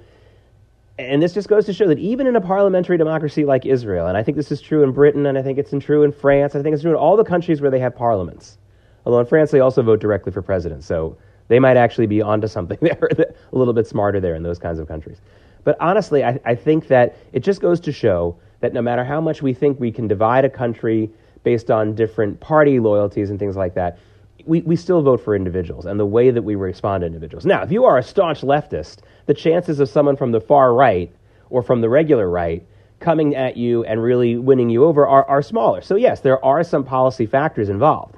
and 0.99 1.21
this 1.21 1.33
just 1.33 1.47
goes 1.47 1.65
to 1.65 1.73
show 1.73 1.87
that 1.87 1.99
even 1.99 2.25
in 2.25 2.35
a 2.35 2.41
parliamentary 2.41 2.97
democracy 2.97 3.45
like 3.45 3.65
Israel, 3.65 4.07
and 4.07 4.17
I 4.17 4.23
think 4.23 4.35
this 4.35 4.51
is 4.51 4.61
true 4.61 4.83
in 4.83 4.91
Britain, 4.91 5.25
and 5.25 5.37
I 5.37 5.43
think 5.43 5.59
it's 5.59 5.71
true 5.79 6.03
in 6.03 6.11
France, 6.11 6.55
I 6.55 6.61
think 6.61 6.73
it's 6.73 6.81
true 6.81 6.91
in 6.91 6.97
all 6.97 7.15
the 7.15 7.23
countries 7.23 7.61
where 7.61 7.69
they 7.69 7.79
have 7.79 7.95
parliaments. 7.95 8.57
Although 9.05 9.19
in 9.19 9.25
France, 9.25 9.51
they 9.51 9.59
also 9.59 9.81
vote 9.81 9.99
directly 9.99 10.31
for 10.31 10.41
president. 10.41 10.83
So 10.83 11.17
they 11.47 11.59
might 11.59 11.77
actually 11.77 12.07
be 12.07 12.21
onto 12.21 12.47
something 12.47 12.77
there, 12.81 13.09
a 13.11 13.57
little 13.57 13.73
bit 13.73 13.87
smarter 13.87 14.19
there 14.19 14.35
in 14.35 14.43
those 14.43 14.59
kinds 14.59 14.79
of 14.79 14.87
countries. 14.87 15.21
But 15.63 15.77
honestly, 15.79 16.23
I, 16.23 16.39
I 16.45 16.55
think 16.55 16.87
that 16.87 17.15
it 17.31 17.41
just 17.41 17.61
goes 17.61 17.79
to 17.81 17.91
show 17.91 18.37
that 18.61 18.73
no 18.73 18.81
matter 18.81 19.03
how 19.03 19.21
much 19.21 19.41
we 19.41 19.53
think 19.53 19.79
we 19.79 19.91
can 19.91 20.07
divide 20.07 20.45
a 20.45 20.49
country 20.49 21.09
based 21.43 21.69
on 21.69 21.93
different 21.93 22.39
party 22.39 22.79
loyalties 22.79 23.29
and 23.29 23.37
things 23.37 23.55
like 23.55 23.75
that, 23.75 23.99
we, 24.47 24.61
we 24.61 24.75
still 24.75 25.01
vote 25.01 25.23
for 25.23 25.35
individuals 25.35 25.85
and 25.85 25.99
the 25.99 26.05
way 26.05 26.31
that 26.31 26.41
we 26.41 26.55
respond 26.55 27.01
to 27.01 27.07
individuals. 27.07 27.45
Now, 27.45 27.63
if 27.63 27.71
you 27.71 27.85
are 27.85 27.97
a 27.97 28.03
staunch 28.03 28.41
leftist, 28.41 28.99
the 29.25 29.33
chances 29.33 29.79
of 29.79 29.89
someone 29.89 30.15
from 30.15 30.31
the 30.31 30.41
far 30.41 30.73
right 30.73 31.11
or 31.49 31.61
from 31.61 31.81
the 31.81 31.89
regular 31.89 32.29
right 32.29 32.65
coming 32.99 33.35
at 33.35 33.57
you 33.57 33.83
and 33.83 34.01
really 34.01 34.37
winning 34.37 34.69
you 34.69 34.85
over 34.85 35.07
are, 35.07 35.25
are 35.25 35.41
smaller. 35.41 35.81
So, 35.81 35.95
yes, 35.95 36.21
there 36.21 36.43
are 36.43 36.63
some 36.63 36.83
policy 36.83 37.25
factors 37.25 37.69
involved, 37.69 38.15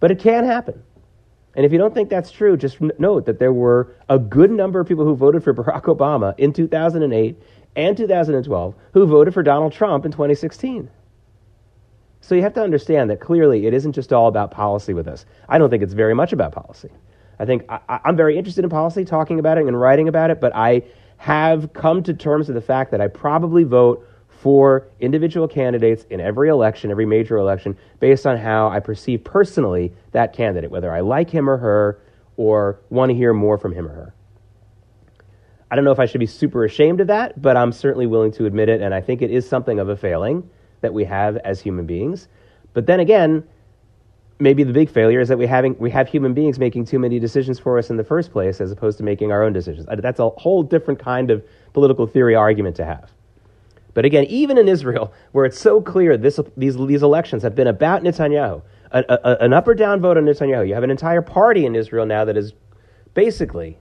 but 0.00 0.10
it 0.10 0.18
can 0.18 0.44
happen. 0.44 0.82
And 1.54 1.64
if 1.64 1.72
you 1.72 1.78
don't 1.78 1.94
think 1.94 2.10
that's 2.10 2.30
true, 2.30 2.56
just 2.56 2.80
note 2.98 3.24
that 3.26 3.38
there 3.38 3.52
were 3.52 3.94
a 4.08 4.18
good 4.18 4.50
number 4.50 4.78
of 4.78 4.86
people 4.86 5.04
who 5.04 5.16
voted 5.16 5.42
for 5.42 5.54
Barack 5.54 5.84
Obama 5.84 6.34
in 6.38 6.52
2008 6.52 7.40
and 7.76 7.96
2012 7.96 8.74
who 8.92 9.06
voted 9.06 9.32
for 9.32 9.42
Donald 9.42 9.72
Trump 9.72 10.04
in 10.04 10.12
2016. 10.12 10.90
So 12.26 12.34
you 12.34 12.42
have 12.42 12.54
to 12.54 12.60
understand 12.60 13.08
that 13.10 13.20
clearly 13.20 13.66
it 13.68 13.72
isn't 13.72 13.92
just 13.92 14.12
all 14.12 14.26
about 14.26 14.50
policy 14.50 14.92
with 14.92 15.06
us. 15.06 15.24
I 15.48 15.58
don't 15.58 15.70
think 15.70 15.84
it's 15.84 15.92
very 15.92 16.12
much 16.12 16.32
about 16.32 16.50
policy. 16.50 16.90
I 17.38 17.44
think 17.44 17.64
I, 17.68 18.00
am 18.04 18.16
very 18.16 18.36
interested 18.36 18.64
in 18.64 18.68
policy, 18.68 19.04
talking 19.04 19.38
about 19.38 19.58
it 19.58 19.66
and 19.66 19.80
writing 19.80 20.08
about 20.08 20.32
it, 20.32 20.40
but 20.40 20.52
I 20.52 20.82
have 21.18 21.72
come 21.72 22.02
to 22.02 22.12
terms 22.12 22.48
with 22.48 22.56
the 22.56 22.60
fact 22.60 22.90
that 22.90 23.00
I 23.00 23.06
probably 23.06 23.62
vote 23.62 24.04
for 24.26 24.88
individual 24.98 25.46
candidates 25.46 26.04
in 26.10 26.20
every 26.20 26.48
election, 26.48 26.90
every 26.90 27.06
major 27.06 27.36
election, 27.36 27.76
based 28.00 28.26
on 28.26 28.36
how 28.36 28.70
I 28.70 28.80
perceive 28.80 29.22
personally 29.22 29.92
that 30.10 30.32
candidate, 30.32 30.72
whether 30.72 30.92
I 30.92 31.02
like 31.02 31.30
him 31.30 31.48
or 31.48 31.58
her 31.58 32.00
or 32.36 32.80
want 32.90 33.10
to 33.10 33.14
hear 33.14 33.34
more 33.34 33.56
from 33.56 33.72
him 33.72 33.86
or 33.86 33.94
her. 33.94 34.14
I 35.70 35.76
don't 35.76 35.84
know 35.84 35.92
if 35.92 36.00
I 36.00 36.06
should 36.06 36.18
be 36.18 36.26
super 36.26 36.64
ashamed 36.64 37.00
of 37.00 37.06
that, 37.06 37.40
but 37.40 37.56
I'm 37.56 37.70
certainly 37.70 38.08
willing 38.08 38.32
to 38.32 38.46
admit 38.46 38.68
it, 38.68 38.80
and 38.80 38.92
I 38.92 39.00
think 39.00 39.22
it 39.22 39.30
is 39.30 39.48
something 39.48 39.78
of 39.78 39.88
a 39.88 39.96
failing 39.96 40.50
that 40.80 40.92
we 40.94 41.04
have 41.04 41.36
as 41.38 41.60
human 41.60 41.86
beings. 41.86 42.28
But 42.72 42.86
then 42.86 43.00
again, 43.00 43.44
maybe 44.38 44.64
the 44.64 44.72
big 44.72 44.90
failure 44.90 45.20
is 45.20 45.28
that 45.28 45.38
we 45.38 45.46
having 45.46 45.76
we 45.78 45.90
have 45.90 46.08
human 46.08 46.34
beings 46.34 46.58
making 46.58 46.84
too 46.84 46.98
many 46.98 47.18
decisions 47.18 47.58
for 47.58 47.78
us 47.78 47.90
in 47.90 47.96
the 47.96 48.04
first 48.04 48.32
place 48.32 48.60
as 48.60 48.70
opposed 48.70 48.98
to 48.98 49.04
making 49.04 49.32
our 49.32 49.42
own 49.42 49.52
decisions. 49.52 49.86
Uh, 49.88 49.96
that's 49.96 50.20
a 50.20 50.28
whole 50.30 50.62
different 50.62 51.00
kind 51.00 51.30
of 51.30 51.44
political 51.72 52.06
theory 52.06 52.34
argument 52.34 52.76
to 52.76 52.84
have. 52.84 53.10
But 53.94 54.04
again, 54.04 54.24
even 54.24 54.58
in 54.58 54.68
Israel, 54.68 55.14
where 55.32 55.46
it's 55.46 55.58
so 55.58 55.80
clear 55.80 56.18
this, 56.18 56.38
these, 56.54 56.76
these 56.76 57.02
elections 57.02 57.42
have 57.42 57.54
been 57.54 57.66
about 57.66 58.02
Netanyahu, 58.02 58.60
a, 58.90 59.04
a, 59.08 59.36
an 59.42 59.54
up 59.54 59.66
or 59.66 59.74
down 59.74 60.02
vote 60.02 60.18
on 60.18 60.26
Netanyahu, 60.26 60.68
you 60.68 60.74
have 60.74 60.82
an 60.82 60.90
entire 60.90 61.22
party 61.22 61.64
in 61.64 61.74
Israel 61.74 62.04
now 62.04 62.26
that 62.26 62.36
is 62.36 62.52
basically, 63.14 63.78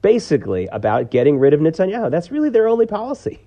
basically 0.00 0.66
about 0.68 1.10
getting 1.10 1.38
rid 1.38 1.52
of 1.52 1.60
Netanyahu. 1.60 2.10
That's 2.10 2.30
really 2.30 2.48
their 2.48 2.66
only 2.66 2.86
policy. 2.86 3.40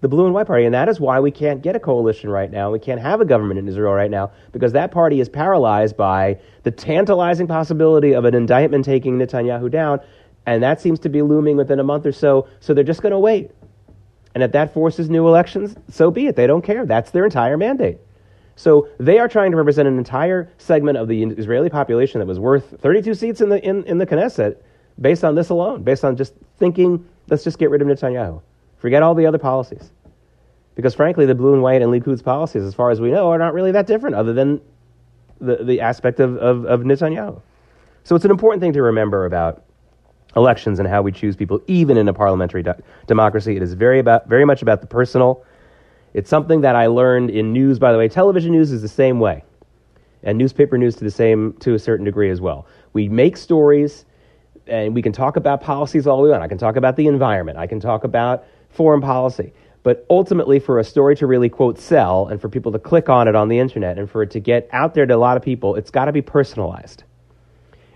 The 0.00 0.08
blue 0.08 0.24
and 0.24 0.34
white 0.34 0.46
party. 0.46 0.64
And 0.64 0.74
that 0.74 0.88
is 0.88 0.98
why 0.98 1.20
we 1.20 1.30
can't 1.30 1.62
get 1.62 1.76
a 1.76 1.80
coalition 1.80 2.30
right 2.30 2.50
now. 2.50 2.70
We 2.70 2.78
can't 2.78 3.00
have 3.00 3.20
a 3.20 3.24
government 3.24 3.58
in 3.58 3.68
Israel 3.68 3.92
right 3.92 4.10
now 4.10 4.32
because 4.52 4.72
that 4.72 4.90
party 4.90 5.20
is 5.20 5.28
paralyzed 5.28 5.96
by 5.96 6.38
the 6.62 6.70
tantalizing 6.70 7.46
possibility 7.46 8.12
of 8.12 8.24
an 8.24 8.34
indictment 8.34 8.84
taking 8.84 9.18
Netanyahu 9.18 9.70
down. 9.70 10.00
And 10.46 10.62
that 10.62 10.80
seems 10.80 10.98
to 11.00 11.08
be 11.08 11.20
looming 11.20 11.56
within 11.56 11.80
a 11.80 11.84
month 11.84 12.06
or 12.06 12.12
so. 12.12 12.48
So 12.60 12.72
they're 12.72 12.82
just 12.82 13.02
going 13.02 13.12
to 13.12 13.18
wait. 13.18 13.50
And 14.34 14.42
if 14.42 14.52
that 14.52 14.72
forces 14.72 15.10
new 15.10 15.26
elections, 15.28 15.74
so 15.90 16.10
be 16.10 16.26
it. 16.26 16.36
They 16.36 16.46
don't 16.46 16.62
care. 16.62 16.86
That's 16.86 17.10
their 17.10 17.24
entire 17.24 17.56
mandate. 17.56 17.98
So 18.56 18.88
they 18.98 19.18
are 19.18 19.28
trying 19.28 19.50
to 19.52 19.56
represent 19.56 19.88
an 19.88 19.98
entire 19.98 20.50
segment 20.58 20.98
of 20.98 21.08
the 21.08 21.22
Israeli 21.22 21.70
population 21.70 22.20
that 22.20 22.26
was 22.26 22.38
worth 22.38 22.80
32 22.80 23.14
seats 23.14 23.40
in 23.40 23.48
the, 23.48 23.62
in, 23.66 23.84
in 23.84 23.98
the 23.98 24.06
Knesset 24.06 24.56
based 25.00 25.24
on 25.24 25.34
this 25.34 25.48
alone, 25.48 25.82
based 25.82 26.04
on 26.04 26.16
just 26.16 26.34
thinking, 26.58 27.06
let's 27.28 27.42
just 27.42 27.58
get 27.58 27.70
rid 27.70 27.82
of 27.82 27.88
Netanyahu. 27.88 28.40
Forget 28.80 29.02
all 29.02 29.14
the 29.14 29.26
other 29.26 29.38
policies. 29.38 29.90
Because 30.74 30.94
frankly, 30.94 31.26
the 31.26 31.34
blue 31.34 31.52
and 31.52 31.62
white 31.62 31.82
and 31.82 31.92
Likud's 31.92 32.22
policies, 32.22 32.64
as 32.64 32.74
far 32.74 32.90
as 32.90 33.00
we 33.00 33.10
know, 33.10 33.30
are 33.30 33.38
not 33.38 33.52
really 33.52 33.72
that 33.72 33.86
different, 33.86 34.16
other 34.16 34.32
than 34.32 34.60
the, 35.40 35.56
the 35.56 35.80
aspect 35.80 36.18
of, 36.18 36.36
of, 36.38 36.64
of 36.64 36.80
Netanyahu. 36.80 37.40
So 38.04 38.16
it's 38.16 38.24
an 38.24 38.30
important 38.30 38.62
thing 38.62 38.72
to 38.72 38.82
remember 38.82 39.26
about 39.26 39.62
elections 40.36 40.78
and 40.78 40.88
how 40.88 41.02
we 41.02 41.12
choose 41.12 41.36
people, 41.36 41.60
even 41.66 41.98
in 41.98 42.08
a 42.08 42.14
parliamentary 42.14 42.62
de- 42.62 42.78
democracy. 43.06 43.56
It 43.56 43.62
is 43.62 43.74
very, 43.74 43.98
about, 43.98 44.28
very 44.28 44.46
much 44.46 44.62
about 44.62 44.80
the 44.80 44.86
personal. 44.86 45.44
It's 46.14 46.30
something 46.30 46.62
that 46.62 46.74
I 46.74 46.86
learned 46.86 47.30
in 47.30 47.52
news, 47.52 47.78
by 47.78 47.92
the 47.92 47.98
way. 47.98 48.08
Television 48.08 48.52
news 48.52 48.72
is 48.72 48.80
the 48.80 48.88
same 48.88 49.20
way, 49.20 49.44
and 50.22 50.38
newspaper 50.38 50.78
news 50.78 50.96
to 50.96 51.04
the 51.04 51.10
same 51.10 51.52
to 51.60 51.74
a 51.74 51.78
certain 51.78 52.04
degree 52.06 52.30
as 52.30 52.40
well. 52.40 52.66
We 52.94 53.08
make 53.08 53.36
stories 53.36 54.06
and 54.66 54.94
we 54.94 55.02
can 55.02 55.12
talk 55.12 55.36
about 55.36 55.60
policies 55.60 56.06
all 56.06 56.22
we 56.22 56.30
want. 56.30 56.42
I 56.42 56.48
can 56.48 56.58
talk 56.58 56.76
about 56.76 56.96
the 56.96 57.06
environment. 57.06 57.58
I 57.58 57.66
can 57.66 57.80
talk 57.80 58.04
about 58.04 58.44
foreign 58.70 59.00
policy. 59.00 59.52
But 59.82 60.04
ultimately, 60.10 60.58
for 60.58 60.78
a 60.78 60.84
story 60.84 61.16
to 61.16 61.26
really, 61.26 61.48
quote, 61.48 61.78
sell 61.78 62.28
and 62.28 62.40
for 62.40 62.48
people 62.48 62.72
to 62.72 62.78
click 62.78 63.08
on 63.08 63.28
it 63.28 63.34
on 63.34 63.48
the 63.48 63.58
internet 63.58 63.98
and 63.98 64.10
for 64.10 64.22
it 64.22 64.30
to 64.32 64.40
get 64.40 64.68
out 64.72 64.94
there 64.94 65.06
to 65.06 65.14
a 65.14 65.16
lot 65.16 65.36
of 65.36 65.42
people, 65.42 65.74
it's 65.74 65.90
got 65.90 66.04
to 66.04 66.12
be 66.12 66.20
personalized. 66.20 67.04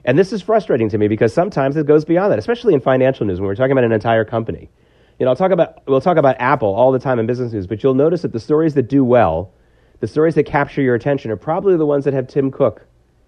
And 0.06 0.18
this 0.18 0.32
is 0.32 0.42
frustrating 0.42 0.88
to 0.90 0.98
me 0.98 1.08
because 1.08 1.32
sometimes 1.32 1.76
it 1.76 1.86
goes 1.86 2.04
beyond 2.04 2.32
that, 2.32 2.38
especially 2.38 2.74
in 2.74 2.80
financial 2.80 3.26
news 3.26 3.38
when 3.40 3.46
we're 3.46 3.54
talking 3.54 3.72
about 3.72 3.84
an 3.84 3.92
entire 3.92 4.24
company. 4.24 4.70
You 5.18 5.24
know, 5.24 5.30
I'll 5.30 5.36
talk 5.36 5.50
about, 5.50 5.86
we'll 5.86 6.00
talk 6.00 6.16
about 6.16 6.36
Apple 6.38 6.74
all 6.74 6.90
the 6.90 6.98
time 6.98 7.18
in 7.18 7.26
business 7.26 7.52
news, 7.52 7.66
but 7.66 7.82
you'll 7.82 7.94
notice 7.94 8.22
that 8.22 8.32
the 8.32 8.40
stories 8.40 8.74
that 8.74 8.88
do 8.88 9.04
well, 9.04 9.52
the 10.00 10.08
stories 10.08 10.34
that 10.34 10.44
capture 10.44 10.82
your 10.82 10.94
attention, 10.94 11.30
are 11.30 11.36
probably 11.36 11.76
the 11.76 11.86
ones 11.86 12.04
that 12.04 12.14
have 12.14 12.26
Tim 12.26 12.50
Cook 12.50 12.86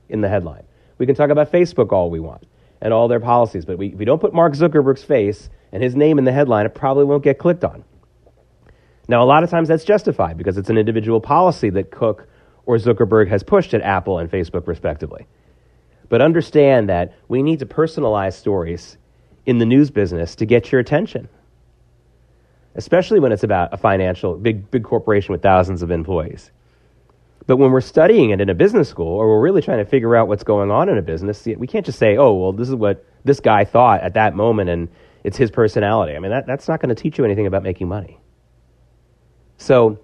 in 0.09 0.21
the 0.21 0.29
headline. 0.29 0.65
We 0.99 1.07
can 1.07 1.15
talk 1.15 1.31
about 1.31 1.53
Facebook 1.53 1.93
all 1.93 2.11
we 2.11 2.21
want 2.21 2.45
and 2.81 2.93
all 2.93 3.09
their 3.09 3.21
policies, 3.21 3.65
but 3.65 3.79
we, 3.79 3.89
if 3.89 3.99
we 3.99 4.05
don't 4.05 4.21
put 4.21 4.35
Mark 4.35 4.53
Zuckerberg's 4.55 5.03
face 5.05 5.49
and 5.73 5.83
his 5.83 5.97
name 5.97 6.19
in 6.19 6.25
the 6.25 6.33
headline, 6.33 6.67
it 6.67 6.75
probably 6.75 7.05
won't 7.05 7.25
get 7.25 7.39
clicked 7.39 7.65
on. 7.65 7.85
Now, 9.09 9.23
a 9.23 9.25
lot 9.25 9.45
of 9.45 9.51
times 9.51 9.69
that's 9.69 9.85
justified 9.85 10.37
because 10.37 10.59
it's 10.59 10.71
an 10.71 10.79
individual 10.79 11.21
policy 11.21 11.71
that 11.71 11.91
Cook 11.91 12.29
or 12.65 12.77
Zuckerberg 12.77 13.29
has 13.29 13.43
pushed 13.43 13.73
at 13.75 13.83
Apple 13.83 14.19
and 14.19 14.31
Facebook, 14.31 14.67
respectively. 14.67 15.27
But 16.09 16.21
understand 16.21 16.89
that 16.89 17.15
we 17.29 17.43
need 17.43 17.61
to 17.61 17.67
personalize 17.67 18.35
stories 18.35 18.99
in 19.45 19.59
the 19.59 19.67
news 19.67 19.91
business 19.91 20.35
to 20.37 20.47
get 20.47 20.73
your 20.73 20.81
attention, 20.81 21.29
especially 22.75 23.21
when 23.21 23.33
it's 23.33 23.45
about 23.45 23.73
a 23.73 23.77
financial, 23.77 24.37
big, 24.37 24.71
big 24.71 24.83
corporation 24.83 25.33
with 25.33 25.43
thousands 25.43 25.83
of 25.83 25.91
employees. 25.91 26.51
But 27.47 27.59
when 27.59 27.71
we're 27.71 27.81
studying 27.81 28.31
it 28.31 28.41
in 28.41 28.49
a 28.49 28.55
business 28.55 28.89
school, 28.89 29.07
or 29.07 29.29
we're 29.29 29.41
really 29.41 29.63
trying 29.63 29.79
to 29.79 29.85
figure 29.85 30.17
out 30.17 30.27
what's 30.27 30.43
going 30.43 30.71
on 30.71 30.89
in 30.89 30.99
a 30.99 31.03
business, 31.03 31.47
we 31.47 31.67
can't 31.67 31.87
just 31.87 31.99
say, 31.99 32.17
oh, 32.17 32.35
well, 32.35 32.53
this 32.53 32.69
is 32.69 32.75
what 32.75 33.05
this 33.25 33.39
guy 33.39 33.65
thought 33.65 34.01
at 34.01 34.15
that 34.15 34.35
moment 34.35 34.69
and 34.71 34.89
it's 35.23 35.37
his 35.37 35.51
personality. 35.51 36.15
I 36.15 36.19
mean, 36.19 36.31
that, 36.31 36.47
that's 36.47 36.69
not 36.69 36.81
going 36.81 36.95
to 36.95 37.01
teach 37.01 37.19
you 37.19 37.25
anything 37.25 37.47
about 37.47 37.63
making 37.63 37.89
money. 37.89 38.19
So 39.59 39.99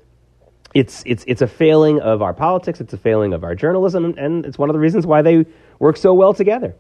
it's, 0.75 1.03
it's, 1.05 1.25
it's 1.27 1.43
a 1.43 1.47
failing 1.47 2.01
of 2.01 2.23
our 2.23 2.33
politics, 2.33 2.81
it's 2.81 2.93
a 2.93 2.97
failing 2.97 3.33
of 3.33 3.45
our 3.45 3.55
journalism, 3.55 4.05
and 4.17 4.47
it's 4.47 4.59
one 4.59 4.69
of 4.71 4.75
the 4.75 4.81
reasons 4.81 5.07
why 5.07 5.23
they 5.23 5.45
work 5.79 5.97
so 5.97 6.15
well 6.15 6.35
together. 6.35 6.75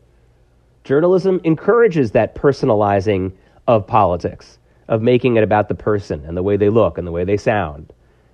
Journalism 0.84 1.40
encourages 1.44 2.12
that 2.12 2.34
personalizing 2.34 3.32
of 3.68 3.86
politics, 3.86 4.58
of 4.88 5.02
making 5.02 5.36
it 5.36 5.44
about 5.44 5.68
the 5.68 5.74
person 5.74 6.24
and 6.24 6.36
the 6.36 6.42
way 6.42 6.56
they 6.56 6.68
look 6.68 6.98
and 6.98 7.06
the 7.06 7.12
way 7.12 7.24
they 7.24 7.36
sound 7.36 7.92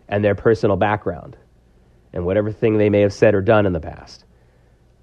and 0.09 0.25
their 0.25 0.35
personal 0.35 0.77
background 0.77 1.37
and 2.13 2.25
whatever 2.25 2.53
thing 2.53 2.79
they 2.79 2.91
may 2.91 3.01
have 3.01 3.13
said 3.13 3.35
or 3.35 3.41
done 3.41 3.67
in 3.67 3.73
the 3.73 3.81
past. 3.81 4.25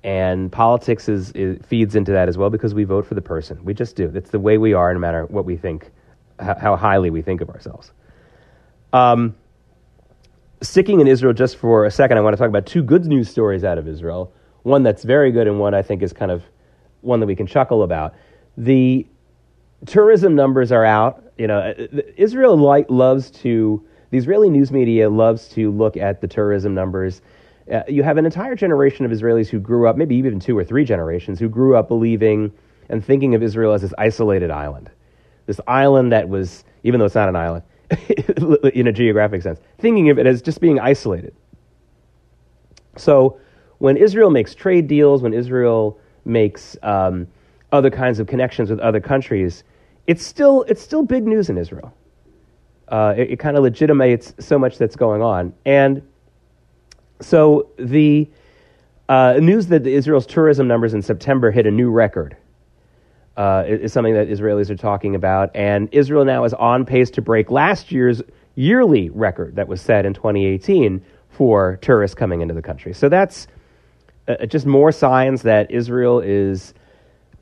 And 0.03 0.51
politics 0.51 1.09
is, 1.09 1.31
is, 1.31 1.57
feeds 1.65 1.95
into 1.95 2.11
that 2.11 2.29
as 2.29 2.37
well 2.37 2.49
because 2.49 2.73
we 2.73 2.83
vote 2.83 3.05
for 3.05 3.15
the 3.15 3.21
person. 3.21 3.63
We 3.65 3.73
just 3.73 3.95
do. 3.95 4.11
It's 4.13 4.29
the 4.29 4.39
way 4.39 4.57
we 4.57 4.73
are, 4.73 4.93
no 4.93 4.99
matter 4.99 5.25
what 5.25 5.45
we 5.45 5.57
think, 5.57 5.91
how 6.39 6.75
highly 6.75 7.09
we 7.09 7.21
think 7.21 7.41
of 7.41 7.49
ourselves. 7.49 7.91
Um, 8.93 9.35
sticking 10.61 10.99
in 10.99 11.07
Israel 11.07 11.33
just 11.33 11.57
for 11.57 11.85
a 11.85 11.91
second, 11.91 12.17
I 12.17 12.21
want 12.21 12.35
to 12.35 12.37
talk 12.37 12.49
about 12.49 12.65
two 12.65 12.83
good 12.83 13.05
news 13.05 13.29
stories 13.29 13.63
out 13.63 13.77
of 13.77 13.87
Israel. 13.87 14.31
One 14.63 14.83
that's 14.83 15.03
very 15.03 15.31
good, 15.31 15.47
and 15.47 15.59
one 15.59 15.73
I 15.73 15.81
think 15.81 16.03
is 16.03 16.13
kind 16.13 16.31
of 16.31 16.43
one 17.01 17.19
that 17.19 17.27
we 17.27 17.35
can 17.35 17.47
chuckle 17.47 17.83
about. 17.83 18.15
The 18.57 19.07
tourism 19.85 20.35
numbers 20.35 20.71
are 20.71 20.85
out. 20.85 21.23
You 21.37 21.47
know, 21.47 21.73
Israel 22.17 22.57
like, 22.57 22.89
loves 22.89 23.29
to 23.31 23.85
the 24.11 24.17
Israeli 24.17 24.49
news 24.49 24.71
media 24.71 25.09
loves 25.09 25.47
to 25.49 25.71
look 25.71 25.97
at 25.97 26.21
the 26.21 26.27
tourism 26.27 26.73
numbers. 26.73 27.21
Uh, 27.71 27.81
you 27.87 28.03
have 28.03 28.17
an 28.17 28.25
entire 28.25 28.55
generation 28.55 29.05
of 29.05 29.11
Israelis 29.11 29.47
who 29.47 29.59
grew 29.59 29.87
up, 29.87 29.97
maybe 29.97 30.15
even 30.15 30.39
two 30.39 30.57
or 30.57 30.63
three 30.63 30.85
generations, 30.85 31.39
who 31.39 31.49
grew 31.49 31.75
up 31.75 31.87
believing 31.87 32.51
and 32.89 33.03
thinking 33.03 33.33
of 33.33 33.41
Israel 33.41 33.73
as 33.73 33.81
this 33.81 33.93
isolated 33.97 34.51
island. 34.51 34.89
This 35.47 35.59
island 35.67 36.11
that 36.11 36.29
was, 36.29 36.63
even 36.83 36.99
though 36.99 37.05
it's 37.05 37.15
not 37.15 37.29
an 37.29 37.35
island, 37.35 37.63
in 38.73 38.87
a 38.87 38.91
geographic 38.91 39.41
sense, 39.41 39.59
thinking 39.79 40.09
of 40.09 40.19
it 40.19 40.27
as 40.27 40.41
just 40.41 40.61
being 40.61 40.79
isolated. 40.79 41.35
So 42.97 43.39
when 43.79 43.97
Israel 43.97 44.29
makes 44.29 44.53
trade 44.53 44.87
deals, 44.87 45.21
when 45.21 45.33
Israel 45.33 45.99
makes 46.23 46.77
um, 46.83 47.27
other 47.71 47.89
kinds 47.89 48.19
of 48.19 48.27
connections 48.27 48.69
with 48.69 48.79
other 48.79 48.99
countries, 48.99 49.63
it's 50.07 50.25
still, 50.25 50.63
it's 50.67 50.81
still 50.81 51.03
big 51.03 51.25
news 51.25 51.49
in 51.49 51.57
Israel 51.57 51.93
uh, 52.87 53.13
it, 53.17 53.31
it 53.31 53.39
kind 53.39 53.57
of 53.57 53.63
legitimates 53.63 54.33
so 54.39 54.59
much 54.59 54.77
that's 54.77 54.95
going 54.95 55.21
on. 55.21 55.53
And 55.65 56.01
so 57.21 57.69
the 57.77 58.29
uh, 59.07 59.37
news 59.39 59.67
that 59.67 59.85
Israel's 59.85 60.25
tourism 60.25 60.67
numbers 60.67 60.93
in 60.93 61.01
September 61.01 61.51
hit 61.51 61.65
a 61.65 61.71
new 61.71 61.89
record 61.89 62.37
uh, 63.37 63.63
is 63.67 63.91
something 63.91 64.13
that 64.13 64.27
Israelis 64.27 64.69
are 64.69 64.75
talking 64.75 65.15
about. 65.15 65.55
And 65.55 65.89
Israel 65.91 66.25
now 66.25 66.43
is 66.43 66.53
on 66.53 66.85
pace 66.85 67.09
to 67.11 67.21
break 67.21 67.51
last 67.51 67.91
year's 67.91 68.21
yearly 68.55 69.09
record 69.09 69.55
that 69.57 69.67
was 69.67 69.81
set 69.81 70.05
in 70.05 70.13
2018 70.13 71.03
for 71.29 71.77
tourists 71.81 72.15
coming 72.15 72.41
into 72.41 72.53
the 72.53 72.61
country. 72.61 72.93
So 72.93 73.09
that's 73.09 73.47
uh, 74.27 74.45
just 74.45 74.65
more 74.65 74.91
signs 74.91 75.41
that 75.41 75.69
Israel 75.69 76.21
is 76.21 76.73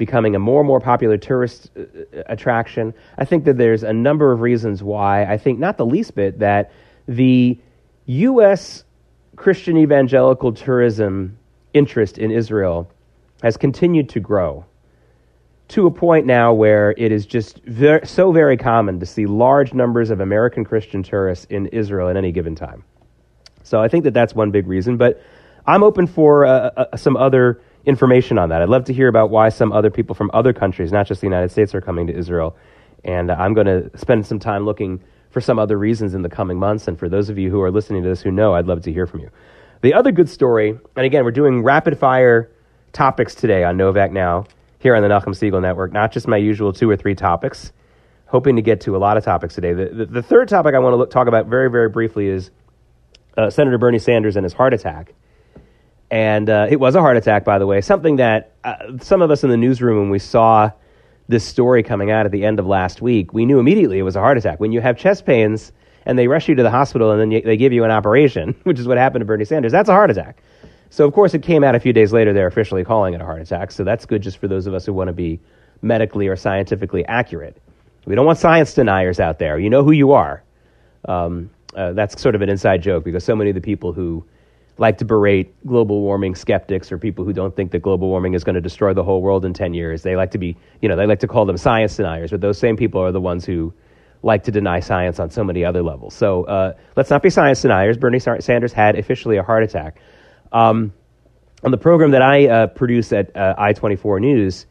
becoming 0.05 0.35
a 0.35 0.39
more 0.39 0.59
and 0.59 0.67
more 0.67 0.81
popular 0.81 1.17
tourist 1.17 1.71
uh, 1.77 1.81
uh, 1.81 2.23
attraction. 2.25 2.93
I 3.17 3.23
think 3.23 3.45
that 3.45 3.57
there's 3.57 3.83
a 3.83 3.93
number 3.93 4.33
of 4.33 4.41
reasons 4.41 4.83
why. 4.83 5.23
I 5.23 5.37
think 5.37 5.59
not 5.59 5.77
the 5.77 5.85
least 5.85 6.13
bit 6.15 6.39
that 6.39 6.71
the 7.07 7.57
U.S. 8.05 8.83
Christian 9.37 9.77
evangelical 9.77 10.51
tourism 10.51 11.37
interest 11.73 12.17
in 12.17 12.31
Israel 12.31 12.89
has 13.41 13.55
continued 13.55 14.09
to 14.09 14.19
grow 14.19 14.65
to 15.69 15.87
a 15.87 15.91
point 15.91 16.25
now 16.25 16.53
where 16.53 16.93
it 16.97 17.11
is 17.13 17.25
just 17.25 17.63
ver- 17.63 18.03
so 18.03 18.33
very 18.33 18.57
common 18.57 18.99
to 18.99 19.05
see 19.05 19.25
large 19.25 19.73
numbers 19.73 20.09
of 20.09 20.19
American 20.19 20.65
Christian 20.65 21.01
tourists 21.01 21.45
in 21.49 21.67
Israel 21.67 22.09
at 22.09 22.17
any 22.17 22.33
given 22.33 22.55
time. 22.55 22.83
So 23.63 23.81
I 23.81 23.87
think 23.87 24.03
that 24.03 24.13
that's 24.13 24.35
one 24.35 24.51
big 24.51 24.67
reason. 24.67 24.97
But 24.97 25.21
I'm 25.65 25.81
open 25.81 26.07
for 26.07 26.45
uh, 26.45 26.51
uh, 26.75 26.97
some 26.97 27.15
other 27.15 27.61
information 27.85 28.37
on 28.37 28.49
that. 28.49 28.61
I'd 28.61 28.69
love 28.69 28.85
to 28.85 28.93
hear 28.93 29.07
about 29.07 29.29
why 29.29 29.49
some 29.49 29.71
other 29.71 29.89
people 29.89 30.15
from 30.15 30.31
other 30.33 30.53
countries, 30.53 30.91
not 30.91 31.07
just 31.07 31.21
the 31.21 31.27
United 31.27 31.51
States, 31.51 31.75
are 31.75 31.81
coming 31.81 32.07
to 32.07 32.15
Israel. 32.15 32.55
And 33.03 33.29
uh, 33.29 33.35
I'm 33.37 33.53
going 33.53 33.67
to 33.67 33.97
spend 33.97 34.25
some 34.25 34.39
time 34.39 34.65
looking 34.65 35.03
for 35.29 35.41
some 35.41 35.59
other 35.59 35.77
reasons 35.77 36.13
in 36.13 36.21
the 36.21 36.29
coming 36.29 36.57
months. 36.57 36.87
And 36.87 36.97
for 36.97 37.09
those 37.09 37.29
of 37.29 37.37
you 37.37 37.49
who 37.49 37.61
are 37.61 37.71
listening 37.71 38.03
to 38.03 38.09
this 38.09 38.21
who 38.21 38.31
know, 38.31 38.53
I'd 38.53 38.67
love 38.67 38.83
to 38.83 38.93
hear 38.93 39.05
from 39.05 39.21
you. 39.21 39.29
The 39.81 39.93
other 39.95 40.11
good 40.11 40.29
story, 40.29 40.69
and 40.95 41.05
again, 41.05 41.25
we're 41.25 41.31
doing 41.31 41.63
rapid 41.63 41.99
fire 41.99 42.49
topics 42.93 43.35
today 43.35 43.63
on 43.63 43.75
Novak 43.75 44.11
Now 44.11 44.45
here 44.79 44.95
on 44.95 45.01
the 45.01 45.09
Nachum 45.09 45.29
Segal 45.29 45.61
Network, 45.61 45.91
not 45.91 46.11
just 46.11 46.27
my 46.27 46.37
usual 46.37 46.71
two 46.71 46.89
or 46.89 46.95
three 46.95 47.15
topics. 47.15 47.71
Hoping 48.27 48.55
to 48.55 48.63
get 48.63 48.81
to 48.81 48.95
a 48.95 48.97
lot 48.97 49.15
of 49.17 49.23
topics 49.23 49.53
today. 49.53 49.73
The, 49.73 49.85
the, 49.85 50.05
the 50.05 50.21
third 50.23 50.47
topic 50.47 50.73
I 50.73 50.79
want 50.79 50.93
to 50.93 50.97
look, 50.97 51.11
talk 51.11 51.27
about 51.27 51.47
very, 51.47 51.69
very 51.69 51.89
briefly 51.89 52.27
is 52.27 52.49
uh, 53.37 53.49
Senator 53.49 53.77
Bernie 53.77 53.99
Sanders 53.99 54.35
and 54.35 54.43
his 54.43 54.53
heart 54.53 54.73
attack. 54.73 55.13
And 56.13 56.47
uh, 56.47 56.67
it 56.69 56.79
was 56.79 56.93
a 56.93 56.99
heart 56.99 57.17
attack, 57.17 57.43
by 57.43 57.57
the 57.57 57.65
way, 57.65 57.81
something 57.81 58.17
that 58.17 58.51
uh, 58.63 58.75
some 59.01 59.23
of 59.23 59.31
us 59.31 59.43
in 59.43 59.49
the 59.49 59.57
newsroom, 59.57 59.97
when 59.97 60.09
we 60.11 60.19
saw 60.19 60.69
this 61.27 61.43
story 61.43 61.81
coming 61.81 62.11
out 62.11 62.27
at 62.27 62.31
the 62.31 62.45
end 62.45 62.59
of 62.59 62.67
last 62.67 63.01
week, 63.01 63.33
we 63.33 63.47
knew 63.47 63.57
immediately 63.57 63.97
it 63.97 64.03
was 64.03 64.15
a 64.15 64.19
heart 64.19 64.37
attack. 64.37 64.59
When 64.59 64.71
you 64.71 64.79
have 64.79 64.95
chest 64.95 65.25
pains 65.25 65.71
and 66.05 66.19
they 66.19 66.27
rush 66.27 66.47
you 66.47 66.53
to 66.53 66.61
the 66.61 66.69
hospital 66.69 67.09
and 67.09 67.19
then 67.19 67.31
you, 67.31 67.41
they 67.41 67.57
give 67.57 67.73
you 67.73 67.83
an 67.83 67.89
operation, 67.89 68.53
which 68.63 68.77
is 68.77 68.87
what 68.87 68.99
happened 68.99 69.21
to 69.21 69.25
Bernie 69.25 69.43
Sanders, 69.43 69.71
that's 69.71 69.89
a 69.89 69.93
heart 69.93 70.11
attack. 70.11 70.43
So, 70.91 71.03
of 71.07 71.13
course, 71.13 71.33
it 71.33 71.41
came 71.41 71.63
out 71.63 71.73
a 71.73 71.79
few 71.79 71.93
days 71.93 72.13
later, 72.13 72.31
they're 72.31 72.45
officially 72.45 72.83
calling 72.83 73.15
it 73.15 73.21
a 73.21 73.25
heart 73.25 73.41
attack. 73.41 73.71
So 73.71 73.83
that's 73.83 74.05
good 74.05 74.21
just 74.21 74.37
for 74.37 74.47
those 74.47 74.67
of 74.67 74.75
us 74.75 74.85
who 74.85 74.93
want 74.93 75.07
to 75.07 75.13
be 75.13 75.39
medically 75.81 76.27
or 76.27 76.35
scientifically 76.35 77.03
accurate. 77.07 77.59
We 78.05 78.13
don't 78.13 78.27
want 78.27 78.37
science 78.37 78.71
deniers 78.75 79.19
out 79.19 79.39
there. 79.39 79.57
You 79.57 79.71
know 79.71 79.83
who 79.83 79.93
you 79.93 80.11
are. 80.11 80.43
Um, 81.05 81.49
uh, 81.75 81.93
that's 81.93 82.21
sort 82.21 82.35
of 82.35 82.43
an 82.43 82.49
inside 82.49 82.83
joke 82.83 83.03
because 83.03 83.23
so 83.23 83.35
many 83.35 83.49
of 83.49 83.55
the 83.55 83.61
people 83.61 83.93
who 83.93 84.23
like 84.77 84.97
to 84.97 85.05
berate 85.05 85.53
global 85.65 86.01
warming 86.01 86.35
skeptics 86.35 86.91
or 86.91 86.97
people 86.97 87.23
who 87.23 87.33
don't 87.33 87.55
think 87.55 87.71
that 87.71 87.79
global 87.79 88.07
warming 88.09 88.33
is 88.33 88.43
going 88.43 88.55
to 88.55 88.61
destroy 88.61 88.93
the 88.93 89.03
whole 89.03 89.21
world 89.21 89.45
in 89.45 89.53
10 89.53 89.73
years. 89.73 90.01
They 90.01 90.15
like 90.15 90.31
to 90.31 90.37
be, 90.37 90.57
you 90.81 90.89
know, 90.89 90.95
they 90.95 91.05
like 91.05 91.19
to 91.19 91.27
call 91.27 91.45
them 91.45 91.57
science 91.57 91.95
deniers, 91.95 92.31
but 92.31 92.41
those 92.41 92.57
same 92.57 92.75
people 92.75 93.01
are 93.01 93.11
the 93.11 93.21
ones 93.21 93.45
who 93.45 93.73
like 94.23 94.43
to 94.45 94.51
deny 94.51 94.79
science 94.79 95.19
on 95.19 95.29
so 95.29 95.43
many 95.43 95.63
other 95.63 95.83
levels. 95.83 96.15
So 96.15 96.45
uh, 96.45 96.73
let's 96.95 97.09
not 97.09 97.21
be 97.21 97.29
science 97.29 97.61
deniers. 97.61 97.97
Bernie 97.97 98.19
Sanders 98.19 98.73
had 98.73 98.97
officially 98.97 99.37
a 99.37 99.43
heart 99.43 99.63
attack. 99.63 99.99
Um, 100.51 100.93
on 101.63 101.71
the 101.71 101.77
program 101.77 102.11
that 102.11 102.21
I 102.21 102.47
uh, 102.47 102.67
produce 102.67 103.13
at 103.13 103.35
uh, 103.35 103.55
I24 103.57 104.21
News, 104.21 104.65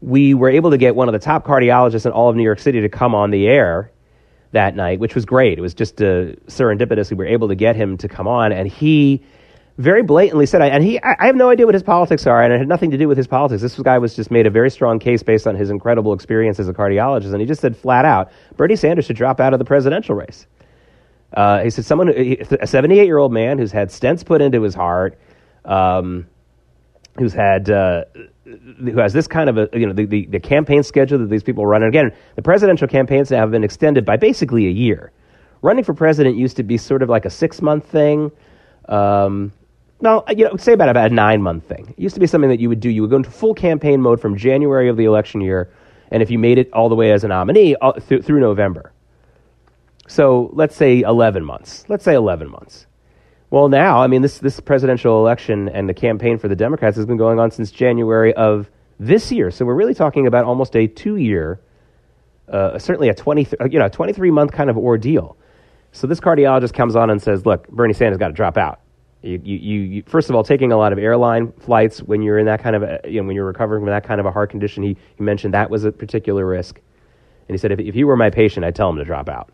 we 0.00 0.34
were 0.34 0.50
able 0.50 0.70
to 0.70 0.78
get 0.78 0.94
one 0.94 1.08
of 1.08 1.12
the 1.12 1.18
top 1.18 1.44
cardiologists 1.44 2.06
in 2.06 2.12
all 2.12 2.28
of 2.28 2.36
New 2.36 2.42
York 2.42 2.58
City 2.58 2.80
to 2.80 2.88
come 2.88 3.14
on 3.14 3.30
the 3.30 3.46
air 3.46 3.90
that 4.52 4.76
night, 4.76 5.00
which 5.00 5.14
was 5.14 5.24
great. 5.24 5.58
It 5.58 5.60
was 5.60 5.74
just 5.74 6.00
uh, 6.00 6.34
serendipitous. 6.46 7.10
We 7.10 7.16
were 7.16 7.26
able 7.26 7.48
to 7.48 7.54
get 7.54 7.76
him 7.76 7.96
to 7.98 8.08
come 8.08 8.28
on, 8.28 8.52
and 8.52 8.68
he 8.68 9.22
very 9.78 10.02
blatantly 10.02 10.46
said, 10.46 10.62
and 10.62 10.82
he, 10.82 11.00
I 11.02 11.26
have 11.26 11.36
no 11.36 11.50
idea 11.50 11.66
what 11.66 11.74
his 11.74 11.82
politics 11.82 12.26
are, 12.26 12.42
and 12.42 12.52
it 12.52 12.58
had 12.58 12.68
nothing 12.68 12.92
to 12.92 12.98
do 12.98 13.08
with 13.08 13.18
his 13.18 13.26
politics. 13.26 13.60
This 13.60 13.78
guy 13.78 13.98
was 13.98 14.16
just 14.16 14.30
made 14.30 14.46
a 14.46 14.50
very 14.50 14.70
strong 14.70 14.98
case 14.98 15.22
based 15.22 15.46
on 15.46 15.54
his 15.54 15.68
incredible 15.68 16.14
experience 16.14 16.58
as 16.58 16.68
a 16.68 16.72
cardiologist, 16.72 17.32
and 17.32 17.40
he 17.40 17.46
just 17.46 17.60
said 17.60 17.76
flat 17.76 18.04
out, 18.04 18.30
Bernie 18.56 18.76
Sanders 18.76 19.04
should 19.04 19.16
drop 19.16 19.38
out 19.38 19.52
of 19.52 19.58
the 19.58 19.66
presidential 19.66 20.14
race. 20.14 20.46
Uh, 21.34 21.62
he 21.62 21.70
said, 21.70 21.84
someone, 21.84 22.08
a 22.08 22.66
78 22.66 23.04
year 23.04 23.18
old 23.18 23.32
man 23.32 23.58
who's 23.58 23.72
had 23.72 23.88
stents 23.88 24.24
put 24.24 24.40
into 24.40 24.62
his 24.62 24.74
heart, 24.74 25.18
um, 25.64 26.26
who's 27.18 27.34
had 27.34 27.68
uh, 27.68 28.04
who 28.46 28.98
has 28.98 29.12
this 29.12 29.26
kind 29.26 29.48
of 29.48 29.58
a 29.58 29.68
you 29.72 29.86
know 29.86 29.92
the, 29.92 30.06
the, 30.06 30.26
the 30.26 30.40
campaign 30.40 30.82
schedule 30.82 31.18
that 31.18 31.30
these 31.30 31.42
people 31.42 31.66
run. 31.66 31.82
And 31.82 31.88
again, 31.88 32.12
the 32.36 32.42
presidential 32.42 32.86
campaigns 32.86 33.28
have 33.30 33.50
been 33.50 33.64
extended 33.64 34.04
by 34.04 34.16
basically 34.16 34.66
a 34.66 34.70
year. 34.70 35.12
Running 35.62 35.84
for 35.84 35.94
president 35.94 36.36
used 36.36 36.56
to 36.56 36.62
be 36.62 36.78
sort 36.78 37.02
of 37.02 37.08
like 37.08 37.24
a 37.24 37.30
six 37.30 37.60
month 37.60 37.86
thing. 37.86 38.30
Um, 38.88 39.52
you 40.00 40.44
know, 40.44 40.56
say 40.58 40.74
about 40.74 40.90
about 40.90 41.10
a 41.10 41.14
nine 41.14 41.42
month 41.42 41.64
thing. 41.64 41.88
It 41.96 41.98
used 41.98 42.14
to 42.14 42.20
be 42.20 42.26
something 42.26 42.50
that 42.50 42.60
you 42.60 42.68
would 42.68 42.80
do. 42.80 42.90
You 42.90 43.02
would 43.02 43.10
go 43.10 43.16
into 43.16 43.30
full 43.30 43.54
campaign 43.54 44.00
mode 44.00 44.20
from 44.20 44.36
January 44.36 44.88
of 44.88 44.96
the 44.96 45.04
election 45.04 45.40
year, 45.40 45.70
and 46.10 46.22
if 46.22 46.30
you 46.30 46.38
made 46.38 46.58
it 46.58 46.72
all 46.72 46.88
the 46.88 46.94
way 46.94 47.12
as 47.12 47.24
a 47.24 47.28
nominee 47.28 47.74
all, 47.76 47.94
uh, 47.96 48.00
th- 48.00 48.24
through 48.24 48.40
November. 48.40 48.92
So 50.06 50.50
let's 50.52 50.76
say 50.76 51.00
eleven 51.00 51.44
months. 51.44 51.84
Let's 51.88 52.04
say 52.04 52.14
eleven 52.14 52.48
months. 52.48 52.85
Well, 53.50 53.68
now, 53.68 54.02
I 54.02 54.08
mean, 54.08 54.22
this, 54.22 54.38
this 54.38 54.58
presidential 54.58 55.18
election 55.18 55.68
and 55.68 55.88
the 55.88 55.94
campaign 55.94 56.38
for 56.38 56.48
the 56.48 56.56
Democrats 56.56 56.96
has 56.96 57.06
been 57.06 57.16
going 57.16 57.38
on 57.38 57.50
since 57.50 57.70
January 57.70 58.34
of 58.34 58.68
this 58.98 59.30
year. 59.30 59.50
So 59.50 59.64
we're 59.64 59.74
really 59.74 59.94
talking 59.94 60.26
about 60.26 60.44
almost 60.44 60.74
a 60.74 60.86
two 60.86 61.16
year, 61.16 61.60
uh, 62.48 62.78
certainly 62.78 63.08
a 63.08 63.14
20, 63.14 63.46
you 63.70 63.78
know, 63.78 63.88
23 63.88 64.30
month 64.30 64.52
kind 64.52 64.68
of 64.68 64.76
ordeal. 64.76 65.36
So 65.92 66.06
this 66.06 66.18
cardiologist 66.18 66.74
comes 66.74 66.96
on 66.96 67.08
and 67.08 67.22
says, 67.22 67.46
look, 67.46 67.68
Bernie 67.68 67.94
Sanders 67.94 68.18
got 68.18 68.28
to 68.28 68.34
drop 68.34 68.56
out. 68.56 68.80
You, 69.22 69.40
you, 69.42 69.80
you, 69.80 70.02
first 70.06 70.28
of 70.28 70.36
all, 70.36 70.44
taking 70.44 70.72
a 70.72 70.76
lot 70.76 70.92
of 70.92 70.98
airline 70.98 71.52
flights 71.52 72.02
when 72.02 72.22
you're 72.22 72.38
in 72.38 72.46
that 72.46 72.62
kind 72.62 72.76
of, 72.76 72.82
a, 72.82 73.00
you 73.04 73.20
know, 73.20 73.26
when 73.26 73.34
you're 73.34 73.46
recovering 73.46 73.82
from 73.82 73.90
that 73.90 74.04
kind 74.04 74.20
of 74.20 74.26
a 74.26 74.30
heart 74.30 74.50
condition, 74.50 74.82
he, 74.82 74.96
he 75.16 75.22
mentioned 75.22 75.54
that 75.54 75.70
was 75.70 75.84
a 75.84 75.92
particular 75.92 76.44
risk. 76.44 76.80
And 77.48 77.54
he 77.54 77.58
said, 77.58 77.72
if, 77.72 77.78
if 77.78 77.96
you 77.96 78.06
were 78.06 78.16
my 78.16 78.30
patient, 78.30 78.64
I'd 78.64 78.74
tell 78.74 78.90
him 78.90 78.96
to 78.96 79.04
drop 79.04 79.28
out. 79.28 79.50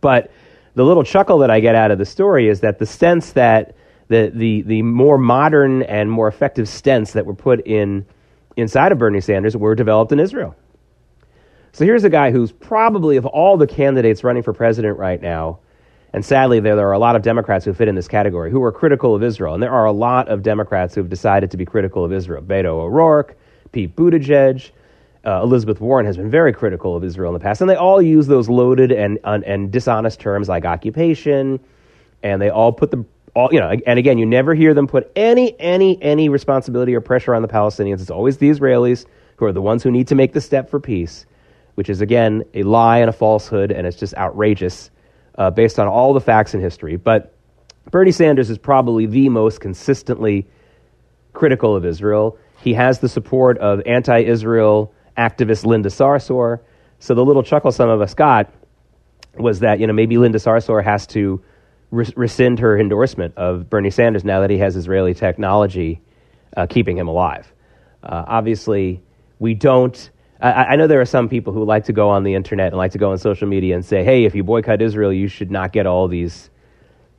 But 0.00 0.30
the 0.78 0.84
little 0.84 1.02
chuckle 1.02 1.38
that 1.38 1.50
I 1.50 1.58
get 1.58 1.74
out 1.74 1.90
of 1.90 1.98
the 1.98 2.06
story 2.06 2.48
is 2.48 2.60
that 2.60 2.78
the 2.78 2.84
stents 2.84 3.32
that 3.32 3.74
the, 4.06 4.30
the, 4.32 4.62
the 4.62 4.82
more 4.82 5.18
modern 5.18 5.82
and 5.82 6.08
more 6.08 6.28
effective 6.28 6.66
stents 6.66 7.14
that 7.14 7.26
were 7.26 7.34
put 7.34 7.66
in 7.66 8.06
inside 8.56 8.92
of 8.92 8.98
Bernie 8.98 9.20
Sanders 9.20 9.56
were 9.56 9.74
developed 9.74 10.12
in 10.12 10.20
Israel. 10.20 10.54
So 11.72 11.84
here's 11.84 12.04
a 12.04 12.08
guy 12.08 12.30
who's 12.30 12.52
probably, 12.52 13.16
of 13.16 13.26
all 13.26 13.56
the 13.56 13.66
candidates 13.66 14.22
running 14.22 14.44
for 14.44 14.52
president 14.52 14.98
right 14.98 15.20
now, 15.20 15.58
and 16.12 16.24
sadly, 16.24 16.60
there, 16.60 16.76
there 16.76 16.86
are 16.86 16.92
a 16.92 16.98
lot 17.00 17.16
of 17.16 17.22
Democrats 17.22 17.64
who 17.64 17.74
fit 17.74 17.88
in 17.88 17.96
this 17.96 18.06
category 18.06 18.52
who 18.52 18.62
are 18.62 18.70
critical 18.70 19.16
of 19.16 19.24
Israel. 19.24 19.54
And 19.54 19.62
there 19.62 19.72
are 19.72 19.86
a 19.86 19.92
lot 19.92 20.28
of 20.28 20.44
Democrats 20.44 20.94
who 20.94 21.00
have 21.00 21.10
decided 21.10 21.50
to 21.50 21.56
be 21.56 21.64
critical 21.64 22.04
of 22.04 22.12
Israel. 22.12 22.40
Beto 22.40 22.66
O'Rourke, 22.66 23.36
Pete 23.72 23.96
Buttigieg, 23.96 24.70
uh, 25.24 25.42
Elizabeth 25.42 25.80
Warren 25.80 26.06
has 26.06 26.16
been 26.16 26.30
very 26.30 26.52
critical 26.52 26.96
of 26.96 27.04
Israel 27.04 27.34
in 27.34 27.34
the 27.34 27.42
past, 27.42 27.60
and 27.60 27.68
they 27.68 27.76
all 27.76 28.00
use 28.00 28.26
those 28.26 28.48
loaded 28.48 28.92
and 28.92 29.18
and, 29.24 29.70
dishonest 29.70 30.20
terms 30.20 30.48
like 30.48 30.64
occupation, 30.64 31.60
and 32.22 32.40
they 32.40 32.50
all 32.50 32.72
put 32.72 32.90
the 32.90 33.04
all 33.34 33.48
you 33.52 33.60
know. 33.60 33.72
And 33.86 33.98
again, 33.98 34.18
you 34.18 34.26
never 34.26 34.54
hear 34.54 34.74
them 34.74 34.86
put 34.86 35.10
any 35.16 35.58
any 35.58 36.00
any 36.02 36.28
responsibility 36.28 36.94
or 36.94 37.00
pressure 37.00 37.34
on 37.34 37.42
the 37.42 37.48
Palestinians. 37.48 38.00
It's 38.00 38.10
always 38.10 38.38
the 38.38 38.50
Israelis 38.50 39.06
who 39.36 39.44
are 39.46 39.52
the 39.52 39.62
ones 39.62 39.82
who 39.82 39.90
need 39.90 40.08
to 40.08 40.14
make 40.14 40.32
the 40.32 40.40
step 40.40 40.70
for 40.70 40.80
peace, 40.80 41.26
which 41.74 41.88
is 41.88 42.00
again 42.00 42.44
a 42.54 42.62
lie 42.62 42.98
and 42.98 43.08
a 43.08 43.12
falsehood, 43.12 43.72
and 43.72 43.86
it's 43.86 43.96
just 43.96 44.14
outrageous 44.14 44.90
uh, 45.36 45.50
based 45.50 45.78
on 45.78 45.88
all 45.88 46.14
the 46.14 46.20
facts 46.20 46.54
in 46.54 46.60
history. 46.60 46.96
But 46.96 47.34
Bernie 47.90 48.12
Sanders 48.12 48.50
is 48.50 48.58
probably 48.58 49.06
the 49.06 49.28
most 49.30 49.60
consistently 49.60 50.46
critical 51.32 51.74
of 51.74 51.84
Israel. 51.84 52.38
He 52.60 52.74
has 52.74 52.98
the 52.98 53.08
support 53.08 53.58
of 53.58 53.80
anti-Israel 53.86 54.92
activist 55.18 55.66
Linda 55.66 55.88
Sarsour. 55.88 56.60
So 57.00 57.14
the 57.14 57.24
little 57.24 57.42
chuckle 57.42 57.72
some 57.72 57.90
of 57.90 58.00
us 58.00 58.14
got 58.14 58.52
was 59.36 59.60
that 59.60 59.80
you 59.80 59.86
know 59.86 59.92
maybe 59.92 60.16
Linda 60.16 60.38
Sarsour 60.38 60.82
has 60.82 61.06
to 61.08 61.42
res- 61.90 62.16
rescind 62.16 62.58
her 62.60 62.78
endorsement 62.78 63.36
of 63.36 63.68
Bernie 63.68 63.90
Sanders 63.90 64.24
now 64.24 64.40
that 64.40 64.50
he 64.50 64.58
has 64.58 64.76
Israeli 64.76 65.14
technology 65.14 66.00
uh, 66.56 66.66
keeping 66.66 66.96
him 66.96 67.08
alive. 67.08 67.52
Uh, 68.02 68.24
obviously, 68.26 69.02
we 69.38 69.54
don't. 69.54 70.10
I, 70.40 70.50
I, 70.50 70.76
know 70.76 70.86
there 70.86 71.00
are 71.00 71.06
some 71.06 71.28
people 71.28 71.52
who 71.52 71.64
like 71.64 71.84
to 71.86 71.92
go 71.92 72.10
on 72.10 72.22
the 72.22 72.34
internet 72.34 72.68
and 72.68 72.76
like 72.76 72.92
to 72.92 72.98
go 72.98 73.10
on 73.10 73.18
social 73.18 73.48
media 73.48 73.74
and 73.74 73.84
say, 73.84 74.04
"Hey, 74.04 74.24
if 74.24 74.34
you 74.34 74.44
boycott 74.44 74.80
Israel, 74.80 75.12
you 75.12 75.28
should 75.28 75.50
not 75.50 75.72
get 75.72 75.86
all 75.86 76.08
these 76.08 76.50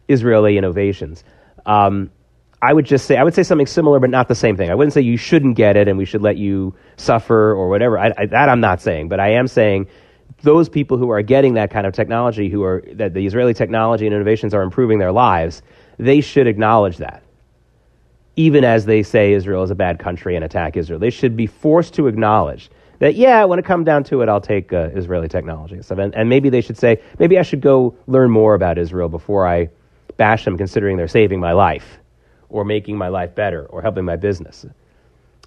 Israeli 0.07 0.57
innovations." 0.57 1.23
Um, 1.65 2.11
I 2.61 2.73
would 2.73 2.85
just 2.85 3.05
say 3.05 3.15
I 3.15 3.23
would 3.23 3.33
say 3.33 3.43
something 3.43 3.67
similar, 3.67 3.99
but 3.99 4.09
not 4.09 4.27
the 4.27 4.35
same 4.35 4.57
thing. 4.57 4.69
I 4.69 4.75
wouldn't 4.75 4.93
say 4.93 5.01
you 5.01 5.17
shouldn't 5.17 5.55
get 5.55 5.77
it 5.77 5.87
and 5.87 5.97
we 5.97 6.05
should 6.05 6.21
let 6.21 6.37
you 6.37 6.75
suffer 6.97 7.53
or 7.53 7.69
whatever. 7.69 7.97
I, 7.97 8.11
I, 8.17 8.25
that 8.25 8.49
I'm 8.49 8.59
not 8.59 8.81
saying, 8.81 9.07
but 9.07 9.19
I 9.19 9.33
am 9.33 9.47
saying 9.47 9.87
those 10.41 10.67
people 10.67 10.97
who 10.97 11.09
are 11.09 11.21
getting 11.21 11.53
that 11.53 11.71
kind 11.71 11.87
of 11.87 11.93
technology, 11.93 12.49
who 12.49 12.63
are 12.63 12.83
that 12.93 13.13
the 13.13 13.25
Israeli 13.25 13.53
technology 13.53 14.05
and 14.05 14.13
innovations 14.13 14.53
are 14.53 14.61
improving 14.61 14.99
their 14.99 15.11
lives, 15.11 15.61
they 15.97 16.19
should 16.19 16.47
acknowledge 16.47 16.97
that. 16.97 17.23
Even 18.35 18.63
as 18.63 18.85
they 18.85 19.03
say 19.03 19.33
Israel 19.33 19.63
is 19.63 19.71
a 19.71 19.75
bad 19.75 19.99
country 19.99 20.35
and 20.35 20.43
attack 20.43 20.75
Israel, 20.75 20.99
they 20.99 21.09
should 21.09 21.37
be 21.37 21.47
forced 21.47 21.93
to 21.95 22.07
acknowledge 22.07 22.69
that. 22.99 23.15
Yeah, 23.15 23.45
when 23.45 23.59
it 23.59 23.65
comes 23.65 23.85
down 23.85 24.03
to 24.05 24.21
it, 24.21 24.29
I'll 24.29 24.41
take 24.41 24.73
uh, 24.73 24.89
Israeli 24.93 25.29
technology 25.29 25.75
and 25.75 25.85
stuff. 25.85 25.97
And, 25.97 26.13
and 26.13 26.27
maybe 26.27 26.49
they 26.49 26.61
should 26.61 26.77
say, 26.77 27.01
maybe 27.19 27.37
I 27.37 27.41
should 27.41 27.61
go 27.61 27.95
learn 28.07 28.31
more 28.31 28.53
about 28.53 28.77
Israel 28.77 29.09
before 29.09 29.47
I 29.47 29.69
bash 30.17 30.43
them, 30.45 30.57
considering 30.57 30.97
they're 30.97 31.07
saving 31.07 31.39
my 31.39 31.53
life 31.53 31.98
or 32.49 32.65
making 32.65 32.97
my 32.97 33.07
life 33.07 33.35
better 33.35 33.65
or 33.65 33.81
helping 33.81 34.05
my 34.05 34.15
business. 34.15 34.65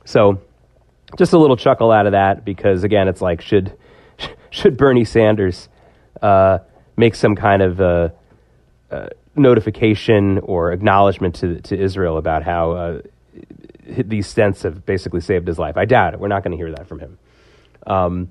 So, 0.05 0.41
just 1.19 1.33
a 1.33 1.39
little 1.39 1.57
chuckle 1.57 1.91
out 1.91 2.07
of 2.07 2.13
that 2.13 2.45
because 2.45 2.85
again, 2.85 3.09
it's 3.09 3.21
like 3.21 3.41
should 3.41 3.77
should 4.51 4.77
Bernie 4.77 5.05
Sanders 5.05 5.69
uh, 6.21 6.59
make 6.97 7.15
some 7.15 7.35
kind 7.35 7.63
of 7.63 7.81
uh, 7.81 8.09
uh, 8.91 9.07
notification 9.37 10.39
or 10.39 10.73
acknowledgement 10.73 11.37
to 11.37 11.61
to 11.63 11.79
Israel 11.79 12.17
about 12.19 12.43
how 12.43 12.73
uh, 12.73 13.01
these 13.85 14.33
stents 14.33 14.63
have 14.63 14.87
basically 14.87 15.21
saved 15.21 15.47
his 15.47 15.59
life? 15.59 15.77
I 15.77 15.85
doubt 15.85 16.15
it. 16.15 16.21
We're 16.21 16.29
not 16.29 16.43
going 16.43 16.53
to 16.53 16.59
hear 16.59 16.73
that 16.73 16.89
from 16.89 17.01
him. 17.01 17.19
Um, 17.87 18.29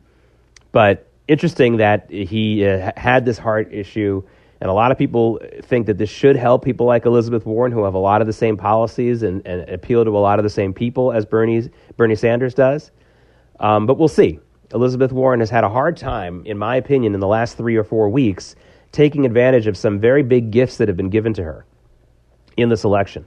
but 0.71 1.07
interesting 1.27 1.77
that 1.77 2.10
he 2.10 2.65
uh, 2.65 2.91
had 2.95 3.25
this 3.25 3.38
heart 3.38 3.73
issue 3.73 4.23
and 4.62 4.69
a 4.69 4.74
lot 4.74 4.91
of 4.91 4.97
people 4.97 5.39
think 5.63 5.88
that 5.88 5.97
this 5.97 6.10
should 6.10 6.36
help 6.36 6.63
people 6.63 6.86
like 6.86 7.06
Elizabeth 7.06 7.47
Warren, 7.47 7.71
who 7.71 7.84
have 7.84 7.95
a 7.95 8.00
lot 8.00 8.21
of 8.21 8.28
the 8.28 8.34
same 8.34 8.56
policies 8.56 9.24
and, 9.24 9.45
and 9.45 9.67
appeal 9.67 10.06
to 10.06 10.15
a 10.15 10.19
lot 10.19 10.38
of 10.38 10.43
the 10.43 10.50
same 10.52 10.71
people 10.71 11.12
as 11.12 11.26
Bernie's, 11.26 11.69
Bernie 11.97 12.15
Sanders 12.15 12.54
does. 12.54 12.91
Um, 13.60 13.88
but 13.88 13.97
we'll 13.97 14.08
see. 14.08 14.39
Elizabeth 14.71 15.12
Warren 15.12 15.39
has 15.39 15.50
had 15.50 15.63
a 15.63 15.69
hard 15.69 15.97
time, 15.97 16.43
in 16.45 16.60
my 16.60 16.76
opinion, 16.76 17.15
in 17.15 17.19
the 17.19 17.28
last 17.28 17.58
three 17.58 17.76
or 17.76 17.84
four 17.84 18.08
weeks, 18.08 18.56
taking 18.91 19.26
advantage 19.26 19.65
of 19.65 19.76
some 19.76 20.00
very 20.00 20.21
big 20.21 20.52
gifts 20.52 20.78
that 20.78 20.88
have 20.88 20.95
been 20.95 21.10
given 21.10 21.34
to 21.34 21.43
her 21.43 21.65
in 22.56 22.69
this 22.69 22.84
election. 22.84 23.26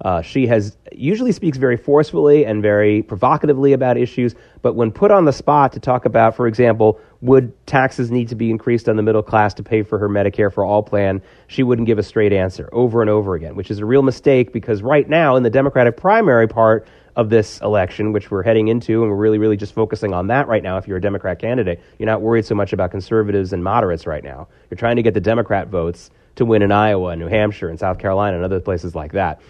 Uh, 0.00 0.22
she 0.22 0.46
has 0.46 0.76
usually 0.92 1.32
speaks 1.32 1.58
very 1.58 1.76
forcefully 1.76 2.46
and 2.46 2.62
very 2.62 3.02
provocatively 3.02 3.72
about 3.72 3.96
issues, 3.96 4.34
but 4.62 4.74
when 4.74 4.92
put 4.92 5.10
on 5.10 5.24
the 5.24 5.32
spot 5.32 5.72
to 5.72 5.80
talk 5.80 6.04
about, 6.04 6.36
for 6.36 6.46
example, 6.46 7.00
would 7.20 7.52
taxes 7.66 8.10
need 8.10 8.28
to 8.28 8.36
be 8.36 8.50
increased 8.50 8.88
on 8.88 8.96
the 8.96 9.02
middle 9.02 9.22
class 9.22 9.54
to 9.54 9.62
pay 9.62 9.82
for 9.82 9.98
her 9.98 10.08
Medicare 10.08 10.52
for 10.52 10.64
all 10.64 10.84
plan, 10.84 11.20
she 11.48 11.64
wouldn't 11.64 11.86
give 11.86 11.98
a 11.98 12.02
straight 12.02 12.32
answer 12.32 12.68
over 12.72 13.00
and 13.00 13.10
over 13.10 13.34
again, 13.34 13.56
which 13.56 13.72
is 13.72 13.80
a 13.80 13.84
real 13.84 14.02
mistake 14.02 14.52
because 14.52 14.82
right 14.82 15.08
now 15.08 15.34
in 15.34 15.42
the 15.42 15.50
Democratic 15.50 15.96
primary 15.96 16.46
part 16.46 16.86
of 17.16 17.28
this 17.28 17.60
election, 17.62 18.12
which 18.12 18.30
we're 18.30 18.44
heading 18.44 18.68
into, 18.68 19.02
and 19.02 19.10
we're 19.10 19.16
really, 19.16 19.38
really 19.38 19.56
just 19.56 19.74
focusing 19.74 20.14
on 20.14 20.28
that 20.28 20.46
right 20.46 20.62
now. 20.62 20.78
If 20.78 20.86
you're 20.86 20.98
a 20.98 21.00
Democrat 21.00 21.40
candidate, 21.40 21.82
you're 21.98 22.06
not 22.06 22.22
worried 22.22 22.46
so 22.46 22.54
much 22.54 22.72
about 22.72 22.92
conservatives 22.92 23.52
and 23.52 23.64
moderates 23.64 24.06
right 24.06 24.22
now. 24.22 24.46
You're 24.70 24.78
trying 24.78 24.94
to 24.94 25.02
get 25.02 25.14
the 25.14 25.20
Democrat 25.20 25.66
votes 25.66 26.12
to 26.36 26.44
win 26.44 26.62
in 26.62 26.70
Iowa, 26.70 27.08
and 27.08 27.20
New 27.20 27.26
Hampshire, 27.26 27.68
and 27.68 27.80
South 27.80 27.98
Carolina, 27.98 28.36
and 28.36 28.44
other 28.44 28.60
places 28.60 28.94
like 28.94 29.10
that 29.12 29.40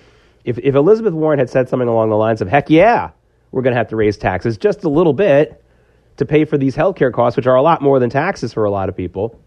if, 0.48 0.56
if 0.60 0.74
Elizabeth 0.74 1.12
Warren 1.12 1.38
had 1.38 1.50
said 1.50 1.68
something 1.68 1.88
along 1.88 2.08
the 2.08 2.16
lines 2.16 2.40
of, 2.40 2.48
heck 2.48 2.70
yeah, 2.70 3.10
we're 3.52 3.60
going 3.60 3.74
to 3.74 3.76
have 3.76 3.88
to 3.88 3.96
raise 3.96 4.16
taxes 4.16 4.56
just 4.56 4.82
a 4.82 4.88
little 4.88 5.12
bit 5.12 5.62
to 6.16 6.24
pay 6.24 6.46
for 6.46 6.56
these 6.56 6.74
health 6.74 6.96
care 6.96 7.12
costs, 7.12 7.36
which 7.36 7.46
are 7.46 7.54
a 7.54 7.60
lot 7.60 7.82
more 7.82 8.00
than 8.00 8.08
taxes 8.08 8.54
for 8.54 8.64
a 8.64 8.70
lot 8.70 8.88
of 8.88 8.96
people, 8.96 9.38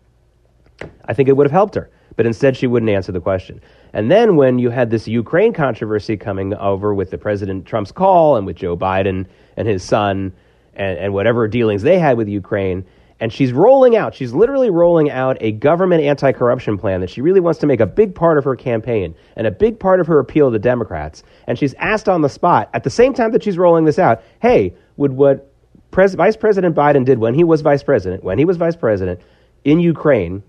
I 1.05 1.15
think 1.15 1.27
it 1.27 1.35
would 1.35 1.47
have 1.47 1.51
helped 1.51 1.73
her. 1.73 1.89
But 2.17 2.27
instead, 2.27 2.55
she 2.55 2.67
wouldn't 2.67 2.91
answer 2.91 3.11
the 3.11 3.19
question. 3.19 3.61
And 3.93 4.11
then 4.11 4.35
when 4.35 4.59
you 4.59 4.69
had 4.69 4.91
this 4.91 5.07
Ukraine 5.07 5.53
controversy 5.53 6.17
coming 6.17 6.53
over 6.53 6.93
with 6.93 7.09
the 7.09 7.17
President 7.17 7.65
Trump's 7.65 7.91
call 7.91 8.37
and 8.37 8.45
with 8.45 8.57
Joe 8.57 8.77
Biden 8.77 9.25
and 9.57 9.67
his 9.67 9.81
son 9.83 10.31
and, 10.75 10.99
and 10.99 11.13
whatever 11.15 11.47
dealings 11.47 11.81
they 11.81 11.97
had 11.97 12.15
with 12.15 12.27
Ukraine, 12.27 12.85
and 13.21 13.31
she's 13.31 13.53
rolling 13.53 13.95
out, 13.95 14.15
she's 14.15 14.33
literally 14.33 14.71
rolling 14.71 15.11
out 15.11 15.37
a 15.41 15.51
government 15.51 16.03
anti 16.03 16.31
corruption 16.31 16.79
plan 16.79 17.01
that 17.01 17.09
she 17.11 17.21
really 17.21 17.39
wants 17.39 17.59
to 17.59 17.67
make 17.67 17.79
a 17.79 17.85
big 17.85 18.15
part 18.15 18.39
of 18.39 18.43
her 18.43 18.55
campaign 18.55 19.15
and 19.37 19.45
a 19.45 19.51
big 19.51 19.79
part 19.79 19.99
of 19.99 20.07
her 20.07 20.17
appeal 20.17 20.51
to 20.51 20.57
Democrats. 20.57 21.23
And 21.47 21.57
she's 21.57 21.75
asked 21.75 22.09
on 22.09 22.21
the 22.21 22.29
spot, 22.29 22.71
at 22.73 22.83
the 22.83 22.89
same 22.89 23.13
time 23.13 23.31
that 23.33 23.43
she's 23.43 23.59
rolling 23.59 23.85
this 23.85 23.99
out, 23.99 24.23
hey, 24.41 24.73
would 24.97 25.13
what 25.13 25.53
Pres- 25.91 26.15
Vice 26.15 26.35
President 26.35 26.75
Biden 26.75 27.05
did 27.05 27.19
when 27.19 27.35
he 27.35 27.43
was 27.43 27.61
vice 27.61 27.83
president, 27.83 28.23
when 28.23 28.39
he 28.39 28.45
was 28.45 28.57
vice 28.57 28.75
president 28.75 29.21
in 29.63 29.79
Ukraine, 29.79 30.41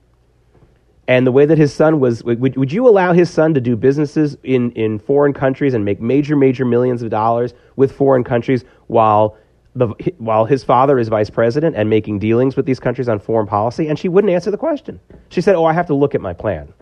and 1.07 1.27
the 1.27 1.33
way 1.33 1.45
that 1.45 1.59
his 1.59 1.75
son 1.75 2.01
was, 2.01 2.25
would, 2.25 2.57
would 2.57 2.73
you 2.73 2.89
allow 2.89 3.13
his 3.13 3.29
son 3.29 3.53
to 3.53 3.61
do 3.61 3.77
businesses 3.77 4.39
in, 4.45 4.71
in 4.73 4.99
foreign 4.99 5.35
countries 5.35 5.75
and 5.75 5.85
make 5.85 6.01
major, 6.01 6.37
major 6.37 6.65
millions 6.65 7.03
of 7.03 7.11
dollars 7.11 7.53
with 7.77 7.93
foreign 7.93 8.25
countries 8.25 8.65
while 8.87 9.37
the, 9.75 9.89
while 10.19 10.45
his 10.45 10.65
father 10.65 10.99
is 10.99 11.09
vice 11.09 11.31
president 11.31 11.77
and 11.77 11.89
making 11.89 12.19
dealings 12.19 12.57
with 12.57 12.67
these 12.67 12.81
countries 12.81 13.09
on 13.09 13.19
foreign 13.19 13.47
policy, 13.47 13.89
and 13.89 13.99
she 13.99 14.09
wouldn't 14.09 14.33
answer 14.33 14.51
the 14.51 14.59
question. 14.59 15.01
She 15.31 15.41
said, 15.41 15.55
Oh, 15.55 15.65
I 15.65 15.73
have 15.73 15.87
to 15.87 15.95
look 15.95 16.15
at 16.15 16.21
my 16.21 16.33
plan. 16.33 16.73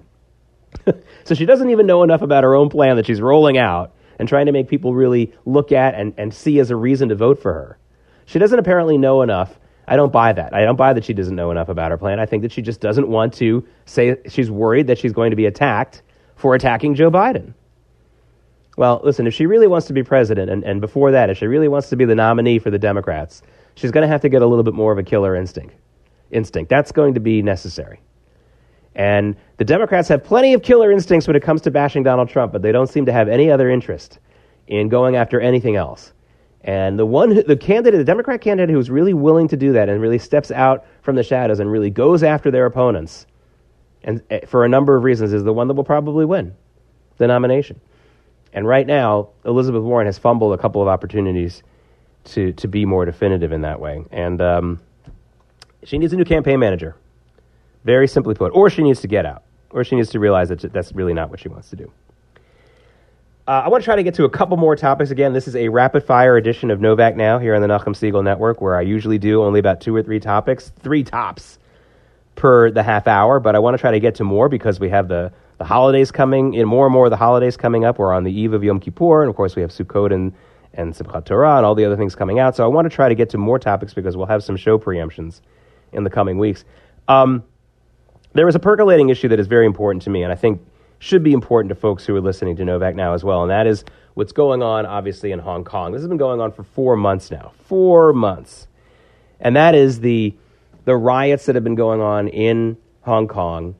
so 1.24 1.34
she 1.34 1.46
doesn't 1.46 1.70
even 1.70 1.86
know 1.86 2.02
enough 2.02 2.22
about 2.22 2.44
her 2.44 2.54
own 2.54 2.68
plan 2.68 2.96
that 2.96 3.06
she's 3.06 3.20
rolling 3.20 3.58
out 3.58 3.92
and 4.18 4.28
trying 4.28 4.46
to 4.46 4.52
make 4.52 4.68
people 4.68 4.94
really 4.94 5.32
look 5.46 5.72
at 5.72 5.94
and, 5.94 6.14
and 6.16 6.34
see 6.34 6.58
as 6.58 6.70
a 6.70 6.76
reason 6.76 7.08
to 7.08 7.14
vote 7.14 7.40
for 7.40 7.52
her. 7.52 7.78
She 8.26 8.38
doesn't 8.38 8.58
apparently 8.58 8.98
know 8.98 9.22
enough. 9.22 9.58
I 9.88 9.96
don't 9.96 10.12
buy 10.12 10.32
that. 10.32 10.54
I 10.54 10.64
don't 10.64 10.76
buy 10.76 10.92
that 10.92 11.04
she 11.04 11.14
doesn't 11.14 11.34
know 11.34 11.50
enough 11.50 11.68
about 11.68 11.90
her 11.90 11.98
plan. 11.98 12.20
I 12.20 12.26
think 12.26 12.42
that 12.42 12.52
she 12.52 12.62
just 12.62 12.80
doesn't 12.80 13.08
want 13.08 13.34
to 13.34 13.66
say 13.86 14.16
she's 14.28 14.50
worried 14.50 14.86
that 14.86 14.98
she's 14.98 15.12
going 15.12 15.30
to 15.30 15.36
be 15.36 15.46
attacked 15.46 16.02
for 16.36 16.54
attacking 16.54 16.94
Joe 16.94 17.10
Biden. 17.10 17.54
Well, 18.80 19.02
listen, 19.04 19.26
if 19.26 19.34
she 19.34 19.44
really 19.44 19.66
wants 19.66 19.86
to 19.88 19.92
be 19.92 20.02
president, 20.02 20.48
and, 20.48 20.64
and 20.64 20.80
before 20.80 21.10
that, 21.10 21.28
if 21.28 21.36
she 21.36 21.46
really 21.46 21.68
wants 21.68 21.90
to 21.90 21.96
be 21.96 22.06
the 22.06 22.14
nominee 22.14 22.58
for 22.58 22.70
the 22.70 22.78
Democrats, 22.78 23.42
she's 23.74 23.90
going 23.90 24.00
to 24.00 24.08
have 24.08 24.22
to 24.22 24.30
get 24.30 24.40
a 24.40 24.46
little 24.46 24.62
bit 24.62 24.72
more 24.72 24.90
of 24.90 24.96
a 24.96 25.02
killer 25.02 25.36
instinct. 25.36 25.74
Instinct. 26.30 26.70
That's 26.70 26.90
going 26.90 27.12
to 27.12 27.20
be 27.20 27.42
necessary. 27.42 28.00
And 28.94 29.36
the 29.58 29.66
Democrats 29.66 30.08
have 30.08 30.24
plenty 30.24 30.54
of 30.54 30.62
killer 30.62 30.90
instincts 30.90 31.26
when 31.26 31.36
it 31.36 31.42
comes 31.42 31.60
to 31.60 31.70
bashing 31.70 32.04
Donald 32.04 32.30
Trump, 32.30 32.54
but 32.54 32.62
they 32.62 32.72
don't 32.72 32.86
seem 32.86 33.04
to 33.04 33.12
have 33.12 33.28
any 33.28 33.50
other 33.50 33.68
interest 33.68 34.18
in 34.66 34.88
going 34.88 35.14
after 35.14 35.38
anything 35.38 35.76
else. 35.76 36.14
And 36.62 36.98
the 36.98 37.04
one, 37.04 37.34
the 37.46 37.58
candidate, 37.58 37.98
the 37.98 38.04
Democrat 38.04 38.40
candidate 38.40 38.74
who's 38.74 38.88
really 38.88 39.12
willing 39.12 39.46
to 39.48 39.58
do 39.58 39.74
that 39.74 39.90
and 39.90 40.00
really 40.00 40.18
steps 40.18 40.50
out 40.50 40.86
from 41.02 41.16
the 41.16 41.22
shadows 41.22 41.60
and 41.60 41.70
really 41.70 41.90
goes 41.90 42.22
after 42.22 42.50
their 42.50 42.64
opponents, 42.64 43.26
and 44.04 44.22
eh, 44.30 44.46
for 44.46 44.64
a 44.64 44.70
number 44.70 44.96
of 44.96 45.04
reasons, 45.04 45.34
is 45.34 45.44
the 45.44 45.52
one 45.52 45.68
that 45.68 45.74
will 45.74 45.84
probably 45.84 46.24
win 46.24 46.54
the 47.18 47.26
nomination. 47.26 47.78
And 48.52 48.66
right 48.66 48.86
now, 48.86 49.28
Elizabeth 49.44 49.82
Warren 49.82 50.06
has 50.06 50.18
fumbled 50.18 50.58
a 50.58 50.58
couple 50.58 50.82
of 50.82 50.88
opportunities 50.88 51.62
to 52.24 52.52
to 52.54 52.68
be 52.68 52.84
more 52.84 53.04
definitive 53.04 53.52
in 53.52 53.62
that 53.62 53.80
way, 53.80 54.04
and 54.10 54.40
um, 54.42 54.80
she 55.84 55.98
needs 55.98 56.12
a 56.12 56.16
new 56.16 56.24
campaign 56.24 56.58
manager. 56.58 56.96
Very 57.84 58.06
simply 58.06 58.34
put, 58.34 58.52
or 58.54 58.68
she 58.68 58.82
needs 58.82 59.00
to 59.00 59.08
get 59.08 59.24
out, 59.24 59.42
or 59.70 59.84
she 59.84 59.96
needs 59.96 60.10
to 60.10 60.20
realize 60.20 60.50
that 60.50 60.60
that's 60.72 60.92
really 60.92 61.14
not 61.14 61.30
what 61.30 61.40
she 61.40 61.48
wants 61.48 61.70
to 61.70 61.76
do. 61.76 61.90
Uh, 63.48 63.62
I 63.64 63.68
want 63.68 63.82
to 63.82 63.84
try 63.84 63.96
to 63.96 64.02
get 64.02 64.14
to 64.14 64.24
a 64.24 64.30
couple 64.30 64.56
more 64.56 64.76
topics 64.76 65.10
again. 65.10 65.32
This 65.32 65.48
is 65.48 65.56
a 65.56 65.68
rapid 65.70 66.04
fire 66.04 66.36
edition 66.36 66.70
of 66.70 66.80
Novak 66.80 67.16
Now 67.16 67.38
here 67.38 67.54
on 67.54 67.62
the 67.62 67.68
Nachum 67.68 67.96
Segal 67.96 68.22
Network, 68.22 68.60
where 68.60 68.76
I 68.76 68.82
usually 68.82 69.18
do 69.18 69.42
only 69.42 69.58
about 69.58 69.80
two 69.80 69.96
or 69.96 70.02
three 70.02 70.20
topics, 70.20 70.70
three 70.80 71.02
tops 71.02 71.58
per 72.36 72.70
the 72.70 72.82
half 72.82 73.08
hour. 73.08 73.40
But 73.40 73.56
I 73.56 73.58
want 73.58 73.76
to 73.76 73.80
try 73.80 73.90
to 73.90 73.98
get 73.98 74.16
to 74.16 74.24
more 74.24 74.48
because 74.48 74.78
we 74.78 74.90
have 74.90 75.08
the, 75.08 75.32
the 75.60 75.66
holidays 75.66 76.10
coming 76.10 76.54
in, 76.54 76.66
more 76.66 76.86
and 76.86 76.92
more 76.94 77.04
of 77.04 77.10
the 77.10 77.18
holidays 77.18 77.54
coming 77.54 77.84
up. 77.84 77.98
We're 77.98 78.14
on 78.14 78.24
the 78.24 78.32
eve 78.32 78.54
of 78.54 78.64
Yom 78.64 78.80
Kippur, 78.80 79.20
and 79.20 79.28
of 79.28 79.36
course 79.36 79.56
we 79.56 79.60
have 79.60 79.70
Sukkot 79.70 80.10
and, 80.10 80.32
and 80.72 80.94
Simchat 80.94 81.26
Torah 81.26 81.58
and 81.58 81.66
all 81.66 81.74
the 81.74 81.84
other 81.84 81.98
things 81.98 82.14
coming 82.14 82.38
out. 82.38 82.56
So 82.56 82.64
I 82.64 82.68
want 82.68 82.90
to 82.90 82.96
try 82.96 83.10
to 83.10 83.14
get 83.14 83.28
to 83.30 83.38
more 83.38 83.58
topics 83.58 83.92
because 83.92 84.16
we'll 84.16 84.24
have 84.24 84.42
some 84.42 84.56
show 84.56 84.78
preemptions 84.78 85.42
in 85.92 86.02
the 86.02 86.08
coming 86.08 86.38
weeks. 86.38 86.64
Um, 87.08 87.44
there 88.32 88.48
is 88.48 88.54
a 88.54 88.58
percolating 88.58 89.10
issue 89.10 89.28
that 89.28 89.38
is 89.38 89.48
very 89.48 89.66
important 89.66 90.00
to 90.04 90.10
me, 90.10 90.22
and 90.22 90.32
I 90.32 90.34
think 90.34 90.62
should 90.98 91.22
be 91.22 91.34
important 91.34 91.68
to 91.68 91.74
folks 91.74 92.06
who 92.06 92.16
are 92.16 92.22
listening 92.22 92.56
to 92.56 92.64
Novak 92.64 92.94
now 92.94 93.12
as 93.12 93.22
well, 93.22 93.42
and 93.42 93.50
that 93.50 93.66
is 93.66 93.84
what's 94.14 94.32
going 94.32 94.62
on, 94.62 94.86
obviously, 94.86 95.30
in 95.30 95.40
Hong 95.40 95.64
Kong. 95.64 95.92
This 95.92 96.00
has 96.00 96.08
been 96.08 96.16
going 96.16 96.40
on 96.40 96.52
for 96.52 96.62
four 96.62 96.96
months 96.96 97.30
now. 97.30 97.52
Four 97.66 98.14
months. 98.14 98.66
And 99.38 99.56
that 99.56 99.74
is 99.74 100.00
the, 100.00 100.34
the 100.86 100.96
riots 100.96 101.44
that 101.44 101.54
have 101.54 101.64
been 101.64 101.74
going 101.74 102.00
on 102.00 102.28
in 102.28 102.78
Hong 103.02 103.28
Kong. 103.28 103.74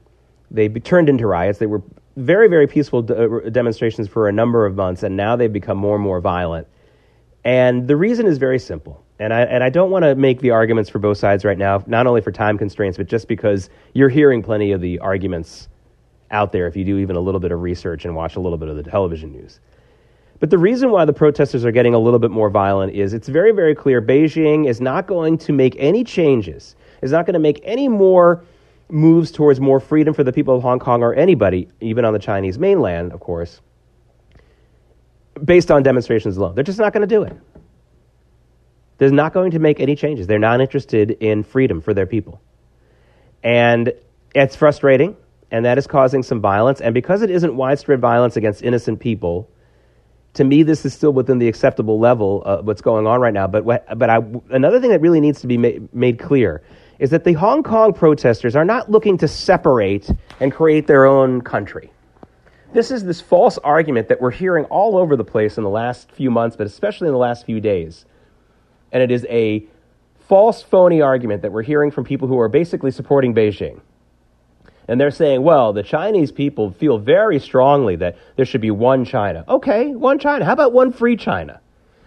They 0.51 0.69
turned 0.69 1.09
into 1.09 1.27
riots. 1.27 1.59
They 1.59 1.67
were 1.67 1.83
very, 2.17 2.49
very 2.49 2.67
peaceful 2.67 3.03
de- 3.03 3.47
uh, 3.47 3.51
demonstrations 3.51 4.09
for 4.09 4.29
a 4.29 4.33
number 4.33 4.67
of 4.67 4.75
months, 4.75 5.03
and 5.03 5.17
now 5.17 5.37
they've 5.37 5.53
become 5.53 5.79
more 5.79 5.95
and 5.95 6.05
more 6.05 6.21
violent. 6.21 6.67
And 7.45 7.87
the 7.89 7.97
reason 7.97 8.27
is 8.27 8.39
very 8.39 8.59
simple. 8.59 9.05
And 9.19 9.33
I, 9.33 9.43
and 9.43 9.63
I 9.63 9.71
don't 9.71 9.91
want 9.91 10.05
to 10.05 10.15
make 10.15 10.41
the 10.41 10.51
arguments 10.51 10.89
for 10.91 10.99
both 10.99 11.19
sides 11.19 11.45
right 11.45 11.59
now, 11.59 11.83
not 11.87 12.07
only 12.07 12.21
for 12.21 12.33
time 12.33 12.59
constraints, 12.59 12.97
but 12.97 13.07
just 13.07 13.29
because 13.29 13.69
you're 13.93 14.09
hearing 14.09 14.43
plenty 14.43 14.73
of 14.73 14.81
the 14.81 14.99
arguments 14.99 15.69
out 16.31 16.53
there 16.53 16.67
if 16.67 16.77
you 16.77 16.85
do 16.85 16.99
even 16.99 17.17
a 17.17 17.21
little 17.21 17.41
bit 17.41 17.53
of 17.53 17.61
research 17.61 18.05
and 18.05 18.15
watch 18.15 18.37
a 18.37 18.41
little 18.41 18.59
bit 18.59 18.69
of 18.69 18.77
the 18.77 18.83
television 18.83 19.33
news. 19.33 19.61
But 20.39 20.49
the 20.49 20.59
reason 20.59 20.91
why 20.91 21.05
the 21.05 21.13
protesters 21.13 21.67
are 21.67 21.71
getting 21.71 21.93
a 21.93 21.99
little 21.99 22.19
bit 22.19 22.31
more 22.31 22.49
violent 22.49 22.95
is 22.95 23.13
it's 23.13 23.29
very, 23.29 23.53
very 23.53 23.75
clear 23.75 24.01
Beijing 24.01 24.67
is 24.67 24.81
not 24.81 25.07
going 25.07 25.37
to 25.39 25.53
make 25.53 25.77
any 25.79 26.03
changes, 26.03 26.77
is 27.03 27.13
not 27.13 27.27
going 27.27 27.35
to 27.35 27.41
make 27.41 27.61
any 27.63 27.89
more 27.89 28.43
moves 28.91 29.31
towards 29.31 29.61
more 29.61 29.81
freedom 29.81 30.15
for 30.15 30.25
the 30.25 30.33
people 30.33 30.57
of 30.57 30.63
Hong 30.63 30.79
Kong 30.79 31.03
or 31.03 31.15
anybody, 31.15 31.69
even 31.81 32.05
on 32.05 32.13
the 32.13 32.19
Chinese 32.19 32.59
mainland, 32.59 33.13
of 33.13 33.21
course, 33.21 33.61
based 35.43 35.71
on 35.71 35.83
demonstrations 35.83 36.37
alone. 36.37 36.55
They're 36.55 36.65
just 36.65 36.79
not 36.79 36.93
going 36.93 37.07
to 37.09 37.15
do 37.15 37.23
it. 37.23 37.37
They're 38.99 39.11
not 39.11 39.33
going 39.33 39.53
to 39.53 39.59
make 39.59 39.81
any 39.81 39.97
changes. 39.97 40.27
They're 40.27 40.39
not 40.39 40.61
interested 40.61 41.11
in 41.11 41.43
freedom 41.43 41.81
for 41.81 41.95
their 41.95 42.07
people. 42.07 42.41
And 43.43 43.93
it's 44.35 44.57
frustrating 44.57 45.17
and 45.51 45.65
that 45.65 45.79
is 45.79 45.87
causing 45.87 46.23
some 46.23 46.41
violence. 46.41 46.81
And 46.81 46.95
because 46.95 47.23
it 47.23 47.31
isn't 47.31 47.57
widespread 47.57 48.01
violence 48.01 48.37
against 48.37 48.63
innocent 48.63 49.01
people, 49.01 49.51
to 50.35 50.45
me, 50.45 50.63
this 50.63 50.85
is 50.85 50.95
still 50.95 51.13
within 51.13 51.39
the 51.39 51.49
acceptable 51.49 51.99
level 51.99 52.43
of 52.43 52.67
what's 52.67 52.83
going 52.83 53.07
on 53.07 53.21
right 53.21 53.35
now. 53.35 53.47
But, 53.49 53.65
what, 53.65 53.99
but 53.99 54.09
I, 54.11 54.19
another 54.51 54.81
thing 54.81 54.91
that 54.91 55.01
really 55.01 55.21
needs 55.21 55.41
to 55.41 55.49
be 55.49 55.59
ma- 55.59 55.87
made 55.93 56.19
clear 56.19 56.63
is 57.01 57.11
that 57.11 57.25
the 57.25 57.33
Hong 57.33 57.63
Kong 57.63 57.95
protesters 57.95 58.55
are 58.55 58.65
not 58.65 58.91
looking 58.91 59.17
to 59.19 59.27
separate 59.27 60.09
and 60.39 60.53
create 60.53 60.87
their 60.87 61.07
own 61.07 61.41
country. 61.41 61.91
This 62.75 62.91
is 62.91 63.05
this 63.05 63.23
false 63.23 63.57
argument 63.59 64.09
that 64.09 64.21
we're 64.21 64.31
hearing 64.31 64.67
all 64.67 64.99
over 64.99 65.17
the 65.17 65.25
place 65.25 65.57
in 65.57 65.65
the 65.65 65.71
last 65.71 66.13
few 66.13 66.31
months, 66.31 66.57
but 66.57 66.67
especially 66.67 67.09
in 67.09 67.13
the 67.13 67.19
last 67.19 67.47
few 67.47 67.59
days. 67.59 68.05
And 68.93 69.03
it 69.03 69.11
is 69.11 69.27
a 69.31 69.67
false, 70.29 70.63
phony 70.63 71.01
argument 71.01 71.41
that 71.43 71.53
we're 71.53 71.63
hearing 71.63 71.91
from 71.91 72.05
people 72.05 72.29
who 72.29 72.39
are 72.39 72.51
basically 72.51 72.91
supporting 72.91 73.35
Beijing. 73.35 73.81
And 74.87 75.01
they're 75.01 75.11
saying, 75.11 75.43
well, 75.43 75.73
the 75.73 75.83
Chinese 75.83 76.31
people 76.31 76.71
feel 76.71 76.99
very 76.99 77.39
strongly 77.39 77.97
that 77.97 78.19
there 78.37 78.45
should 78.45 78.61
be 78.61 78.71
one 78.71 79.07
China. 79.07 79.45
Okay, 79.49 79.95
one 79.95 80.19
China. 80.19 80.45
How 80.45 80.53
about 80.53 80.75
one 80.75 80.93
free 80.93 81.17
China? 81.17 81.61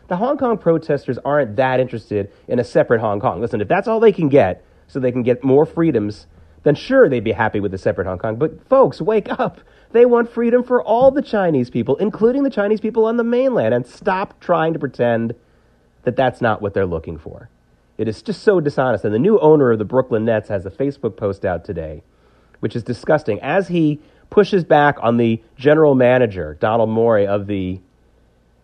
The 0.08 0.18
Hong 0.18 0.38
Kong 0.38 0.58
protesters 0.58 1.18
aren't 1.26 1.56
that 1.56 1.80
interested 1.80 2.32
in 2.48 2.60
a 2.60 2.64
separate 2.64 3.02
Hong 3.02 3.20
Kong. 3.20 3.42
Listen, 3.42 3.60
if 3.60 3.68
that's 3.68 3.88
all 3.88 4.00
they 4.00 4.12
can 4.12 4.30
get, 4.30 4.64
so 4.94 5.00
they 5.00 5.12
can 5.12 5.24
get 5.24 5.44
more 5.44 5.66
freedoms, 5.66 6.28
then 6.64 6.76
sure, 6.76 7.10
they'd 7.10 7.24
be 7.24 7.34
happy 7.34 7.60
with 7.60 7.74
a 7.74 7.78
separate 7.78 8.08
Hong 8.08 8.20
Kong. 8.20 8.38
But 8.38 8.66
folks, 8.70 9.02
wake 9.02 9.28
up. 9.30 9.60
They 9.92 10.06
want 10.06 10.32
freedom 10.32 10.64
for 10.64 10.82
all 10.82 11.12
the 11.12 11.22
Chinese 11.22 11.70
people, 11.70 11.98
including 11.98 12.44
the 12.44 12.50
Chinese 12.50 12.80
people 12.80 13.06
on 13.06 13.18
the 13.18 13.24
mainland, 13.24 13.74
and 13.74 13.86
stop 13.86 14.40
trying 14.40 14.74
to 14.74 14.80
pretend 14.80 15.36
that 16.04 16.16
that's 16.16 16.42
not 16.42 16.62
what 16.62 16.74
they're 16.74 16.86
looking 16.86 17.18
for. 17.18 17.50
It 17.98 18.08
is 18.08 18.22
just 18.22 18.44
so 18.44 18.60
dishonest. 18.60 19.04
And 19.04 19.14
the 19.14 19.20
new 19.20 19.40
owner 19.40 19.72
of 19.72 19.80
the 19.80 19.86
Brooklyn 19.86 20.26
Nets 20.26 20.50
has 20.50 20.66
a 20.66 20.72
Facebook 20.72 21.16
post 21.18 21.46
out 21.46 21.66
today 21.66 22.02
which 22.64 22.78
is 22.78 22.84
disgusting, 22.84 23.42
as 23.42 23.68
he 23.68 24.00
pushes 24.30 24.64
back 24.64 24.96
on 25.02 25.18
the 25.18 25.44
general 25.58 25.96
manager, 25.96 26.56
Donald 26.62 26.90
Morey, 26.90 27.28
of 27.28 27.46
the 27.46 27.78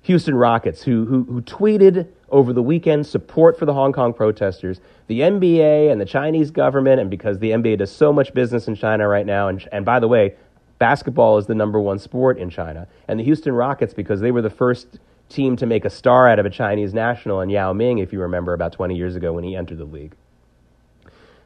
Houston 0.03 0.35
Rockets, 0.35 0.83
who, 0.83 1.03
who, 1.03 1.25
who 1.25 1.41
tweeted 1.41 2.07
over 2.31 2.53
the 2.53 2.61
weekend 2.61 3.05
support 3.05 3.57
for 3.57 3.65
the 3.65 3.73
Hong 3.73 3.93
Kong 3.93 4.13
protesters. 4.13 4.79
The 5.07 5.21
NBA 5.21 5.91
and 5.91 5.99
the 5.99 6.05
Chinese 6.05 6.51
government, 6.51 6.99
and 6.99 7.09
because 7.09 7.39
the 7.39 7.51
NBA 7.51 7.79
does 7.79 7.91
so 7.91 8.13
much 8.13 8.33
business 8.33 8.67
in 8.67 8.75
China 8.75 9.07
right 9.07 9.25
now, 9.25 9.47
and, 9.47 9.67
and 9.71 9.85
by 9.85 9.99
the 9.99 10.07
way, 10.07 10.35
basketball 10.77 11.37
is 11.37 11.47
the 11.47 11.55
number 11.55 11.79
one 11.79 11.99
sport 11.99 12.37
in 12.37 12.49
China, 12.49 12.87
and 13.07 13.19
the 13.19 13.23
Houston 13.23 13.53
Rockets, 13.53 13.93
because 13.93 14.21
they 14.21 14.31
were 14.31 14.41
the 14.41 14.49
first 14.49 14.99
team 15.29 15.55
to 15.57 15.65
make 15.65 15.85
a 15.85 15.89
star 15.89 16.27
out 16.27 16.39
of 16.39 16.45
a 16.45 16.49
Chinese 16.49 16.93
national 16.93 17.41
in 17.41 17.49
Yao 17.49 17.71
Ming, 17.73 17.99
if 17.99 18.11
you 18.11 18.19
remember, 18.19 18.53
about 18.53 18.73
20 18.73 18.95
years 18.95 19.15
ago 19.15 19.33
when 19.33 19.43
he 19.43 19.55
entered 19.55 19.77
the 19.77 19.85
league. 19.85 20.15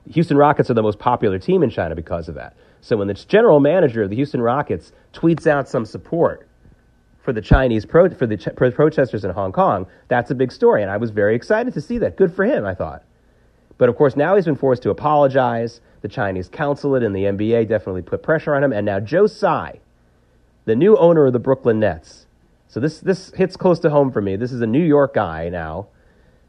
The 0.06 0.14
Houston 0.14 0.38
Rockets 0.38 0.70
are 0.70 0.74
the 0.74 0.84
most 0.84 1.00
popular 1.00 1.40
team 1.40 1.64
in 1.64 1.70
China 1.70 1.96
because 1.96 2.30
of 2.30 2.36
that. 2.36 2.56
So 2.82 2.98
when 2.98 3.08
the 3.08 3.14
general 3.14 3.60
manager 3.60 4.04
of 4.04 4.10
the 4.10 4.16
Houston 4.16 4.42
Rockets 4.42 4.92
tweets 5.14 5.48
out 5.48 5.70
some 5.70 5.86
support 5.86 6.48
for 7.24 7.34
the 7.34 7.42
Chinese 7.42 7.86
pro- 7.86 8.10
for 8.10 8.28
the 8.28 8.38
ch- 8.38 8.56
protesters 8.56 9.26
in 9.26 9.32
Hong 9.32 9.52
Kong, 9.52 9.88
that's 10.10 10.30
a 10.30 10.36
big 10.36 10.52
story, 10.52 10.82
and 10.82 10.92
I 10.92 10.98
was 10.98 11.10
very 11.10 11.36
excited 11.36 11.74
to 11.74 11.82
see 11.82 11.98
that. 12.00 12.18
Good 12.18 12.34
for 12.34 12.46
him, 12.46 12.66
I 12.66 12.76
thought. 12.76 13.04
But 13.78 13.90
of 13.90 13.96
course, 13.96 14.16
now 14.16 14.36
he's 14.36 14.46
been 14.46 14.56
forced 14.56 14.84
to 14.84 14.90
apologize. 14.90 15.82
The 16.02 16.08
Chinese 16.10 16.50
consulate 16.50 17.02
and 17.02 17.16
the 17.16 17.24
NBA 17.24 17.68
definitely 17.70 18.02
put 18.02 18.22
pressure 18.22 18.54
on 18.54 18.64
him, 18.64 18.74
and 18.74 18.86
now 18.86 19.00
Joe 19.00 19.28
Tsai, 19.28 19.80
the 20.66 20.76
new 20.76 20.96
owner 20.98 21.26
of 21.26 21.34
the 21.34 21.40
Brooklyn 21.40 21.80
Nets. 21.80 22.28
So 22.68 22.80
this 22.80 23.00
this 23.00 23.32
hits 23.36 23.56
close 23.56 23.80
to 23.80 23.90
home 23.90 24.12
for 24.12 24.22
me. 24.22 24.36
This 24.36 24.52
is 24.52 24.62
a 24.62 24.68
New 24.68 24.84
York 24.84 25.14
guy 25.14 25.50
now 25.50 25.88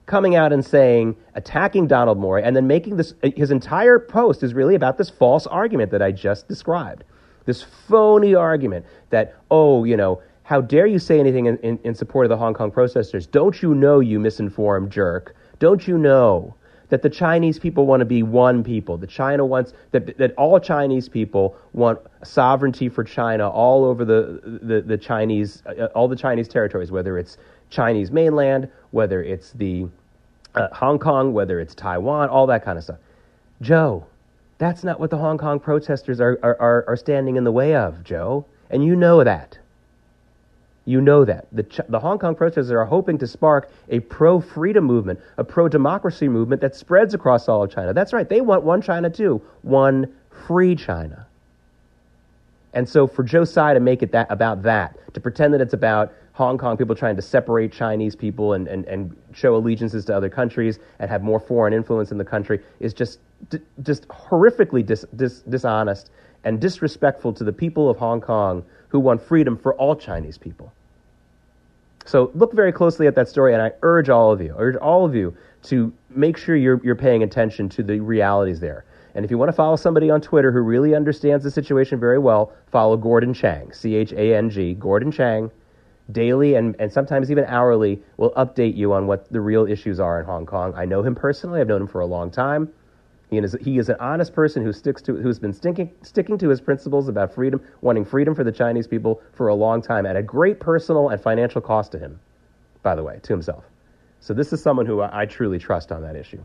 coming 0.06 0.36
out 0.36 0.52
and 0.52 0.64
saying, 0.64 1.16
attacking 1.34 1.86
Donald 1.86 2.18
Morey, 2.18 2.42
and 2.42 2.54
then 2.54 2.66
making 2.66 2.96
this, 2.96 3.14
his 3.22 3.50
entire 3.50 3.98
post 3.98 4.42
is 4.42 4.52
really 4.52 4.74
about 4.74 4.98
this 4.98 5.08
false 5.08 5.46
argument 5.46 5.90
that 5.90 6.02
I 6.02 6.12
just 6.12 6.46
described. 6.46 7.04
This 7.46 7.62
phony 7.62 8.34
argument 8.34 8.86
that, 9.10 9.36
oh, 9.50 9.84
you 9.84 9.96
know, 9.96 10.22
how 10.44 10.60
dare 10.60 10.86
you 10.86 10.98
say 10.98 11.18
anything 11.18 11.46
in, 11.46 11.56
in, 11.58 11.78
in 11.84 11.94
support 11.94 12.26
of 12.26 12.28
the 12.28 12.36
Hong 12.36 12.52
Kong 12.52 12.70
protesters? 12.70 13.26
Don't 13.26 13.62
you 13.62 13.74
know, 13.74 14.00
you 14.00 14.20
misinformed 14.20 14.92
jerk? 14.92 15.34
Don't 15.58 15.88
you 15.88 15.96
know 15.96 16.54
that 16.90 17.00
the 17.00 17.08
Chinese 17.08 17.58
people 17.58 17.86
want 17.86 18.00
to 18.02 18.04
be 18.04 18.22
one 18.22 18.62
people? 18.62 18.98
That 18.98 19.08
China 19.08 19.46
wants, 19.46 19.72
that, 19.92 20.18
that 20.18 20.34
all 20.36 20.60
Chinese 20.60 21.08
people 21.08 21.56
want 21.72 21.98
sovereignty 22.22 22.90
for 22.90 23.02
China 23.02 23.48
all 23.48 23.86
over 23.86 24.04
the, 24.04 24.60
the, 24.62 24.82
the 24.82 24.98
Chinese, 24.98 25.62
uh, 25.64 25.86
all 25.94 26.08
the 26.08 26.16
Chinese 26.16 26.46
territories, 26.46 26.92
whether 26.92 27.18
it's 27.18 27.38
Chinese 27.70 28.10
mainland, 28.10 28.68
whether 28.90 29.22
it's 29.22 29.52
the 29.52 29.88
uh, 30.54 30.68
Hong 30.72 30.98
Kong, 30.98 31.32
whether 31.32 31.58
it's 31.58 31.74
Taiwan, 31.74 32.28
all 32.28 32.46
that 32.48 32.62
kind 32.62 32.76
of 32.76 32.84
stuff. 32.84 32.98
Joe, 33.62 34.04
that's 34.58 34.84
not 34.84 35.00
what 35.00 35.08
the 35.08 35.16
Hong 35.16 35.38
Kong 35.38 35.58
protesters 35.58 36.20
are, 36.20 36.38
are, 36.42 36.84
are 36.86 36.96
standing 36.96 37.36
in 37.36 37.44
the 37.44 37.52
way 37.52 37.74
of, 37.74 38.04
Joe. 38.04 38.44
And 38.68 38.84
you 38.84 38.94
know 38.94 39.24
that. 39.24 39.56
You 40.86 41.00
know 41.00 41.24
that. 41.24 41.46
The, 41.52 41.62
Ch- 41.62 41.80
the 41.88 41.98
Hong 41.98 42.18
Kong 42.18 42.34
protesters 42.34 42.70
are 42.70 42.84
hoping 42.84 43.16
to 43.18 43.26
spark 43.26 43.70
a 43.88 44.00
pro 44.00 44.40
freedom 44.40 44.84
movement, 44.84 45.20
a 45.38 45.44
pro 45.44 45.68
democracy 45.68 46.28
movement 46.28 46.60
that 46.60 46.76
spreads 46.76 47.14
across 47.14 47.48
all 47.48 47.62
of 47.62 47.70
China. 47.70 47.94
That's 47.94 48.12
right. 48.12 48.28
They 48.28 48.40
want 48.40 48.64
one 48.64 48.82
China 48.82 49.08
too, 49.08 49.40
one 49.62 50.12
free 50.46 50.76
China. 50.76 51.26
And 52.74 52.88
so 52.88 53.06
for 53.06 53.22
Joe 53.22 53.44
Tsai 53.44 53.72
to 53.72 53.80
make 53.80 54.02
it 54.02 54.12
that 54.12 54.26
about 54.30 54.62
that, 54.64 54.98
to 55.14 55.20
pretend 55.20 55.54
that 55.54 55.60
it's 55.60 55.74
about 55.74 56.12
Hong 56.32 56.58
Kong 56.58 56.76
people 56.76 56.96
trying 56.96 57.14
to 57.16 57.22
separate 57.22 57.72
Chinese 57.72 58.16
people 58.16 58.54
and, 58.54 58.66
and, 58.66 58.84
and 58.86 59.16
show 59.32 59.54
allegiances 59.54 60.04
to 60.06 60.16
other 60.16 60.28
countries 60.28 60.80
and 60.98 61.08
have 61.08 61.22
more 61.22 61.38
foreign 61.38 61.72
influence 61.72 62.10
in 62.10 62.18
the 62.18 62.24
country 62.24 62.60
is 62.80 62.92
just 62.92 63.20
just 63.82 64.08
horrifically 64.08 64.84
dis- 64.84 65.04
dis- 65.16 65.42
dishonest 65.42 66.10
and 66.44 66.60
disrespectful 66.60 67.32
to 67.32 67.44
the 67.44 67.52
people 67.52 67.90
of 67.90 67.96
Hong 67.96 68.20
Kong 68.20 68.64
who 68.88 69.00
want 69.00 69.20
freedom 69.20 69.56
for 69.56 69.74
all 69.74 69.96
Chinese 69.96 70.38
people. 70.38 70.72
So 72.04 72.30
look 72.34 72.52
very 72.52 72.72
closely 72.72 73.06
at 73.06 73.14
that 73.14 73.28
story, 73.28 73.54
and 73.54 73.62
I 73.62 73.72
urge 73.82 74.10
all 74.10 74.30
of 74.30 74.40
you, 74.40 74.54
urge 74.58 74.76
all 74.76 75.04
of 75.04 75.14
you 75.14 75.34
to 75.64 75.92
make 76.10 76.36
sure 76.36 76.54
you're, 76.54 76.80
you're 76.84 76.94
paying 76.94 77.22
attention 77.22 77.68
to 77.70 77.82
the 77.82 77.98
realities 78.00 78.60
there. 78.60 78.84
And 79.14 79.24
if 79.24 79.30
you 79.30 79.38
want 79.38 79.48
to 79.48 79.54
follow 79.54 79.76
somebody 79.76 80.10
on 80.10 80.20
Twitter 80.20 80.52
who 80.52 80.60
really 80.60 80.94
understands 80.94 81.44
the 81.44 81.50
situation 81.50 81.98
very 81.98 82.18
well, 82.18 82.52
follow 82.70 82.96
Gordon 82.96 83.32
Chang, 83.32 83.72
C 83.72 83.94
H 83.94 84.12
A 84.12 84.34
N 84.36 84.50
G, 84.50 84.74
Gordon 84.74 85.10
Chang. 85.10 85.50
Daily 86.12 86.54
and, 86.56 86.76
and 86.78 86.92
sometimes 86.92 87.30
even 87.30 87.46
hourly 87.46 88.02
will 88.18 88.32
update 88.32 88.76
you 88.76 88.92
on 88.92 89.06
what 89.06 89.32
the 89.32 89.40
real 89.40 89.66
issues 89.66 89.98
are 89.98 90.20
in 90.20 90.26
Hong 90.26 90.44
Kong. 90.44 90.74
I 90.76 90.84
know 90.84 91.02
him 91.02 91.14
personally, 91.14 91.60
I've 91.60 91.68
known 91.68 91.82
him 91.82 91.88
for 91.88 92.02
a 92.02 92.06
long 92.06 92.30
time. 92.30 92.68
He 93.34 93.40
is, 93.40 93.56
he 93.60 93.78
is 93.78 93.88
an 93.88 93.96
honest 93.98 94.32
person 94.32 94.62
who 94.62 94.72
sticks 94.72 95.02
to, 95.02 95.16
who's 95.16 95.40
been 95.40 95.52
sticking, 95.52 95.90
sticking 96.02 96.38
to 96.38 96.48
his 96.48 96.60
principles 96.60 97.08
about 97.08 97.34
freedom, 97.34 97.60
wanting 97.80 98.04
freedom 98.04 98.32
for 98.32 98.44
the 98.44 98.52
Chinese 98.52 98.86
people 98.86 99.20
for 99.32 99.48
a 99.48 99.54
long 99.54 99.82
time 99.82 100.06
at 100.06 100.14
a 100.14 100.22
great 100.22 100.60
personal 100.60 101.08
and 101.08 101.20
financial 101.20 101.60
cost 101.60 101.90
to 101.92 101.98
him, 101.98 102.20
by 102.84 102.94
the 102.94 103.02
way, 103.02 103.18
to 103.24 103.32
himself. 103.32 103.64
So 104.20 104.34
this 104.34 104.52
is 104.52 104.62
someone 104.62 104.86
who 104.86 105.00
I, 105.00 105.22
I 105.22 105.26
truly 105.26 105.58
trust 105.58 105.90
on 105.90 106.02
that 106.02 106.14
issue. 106.14 106.42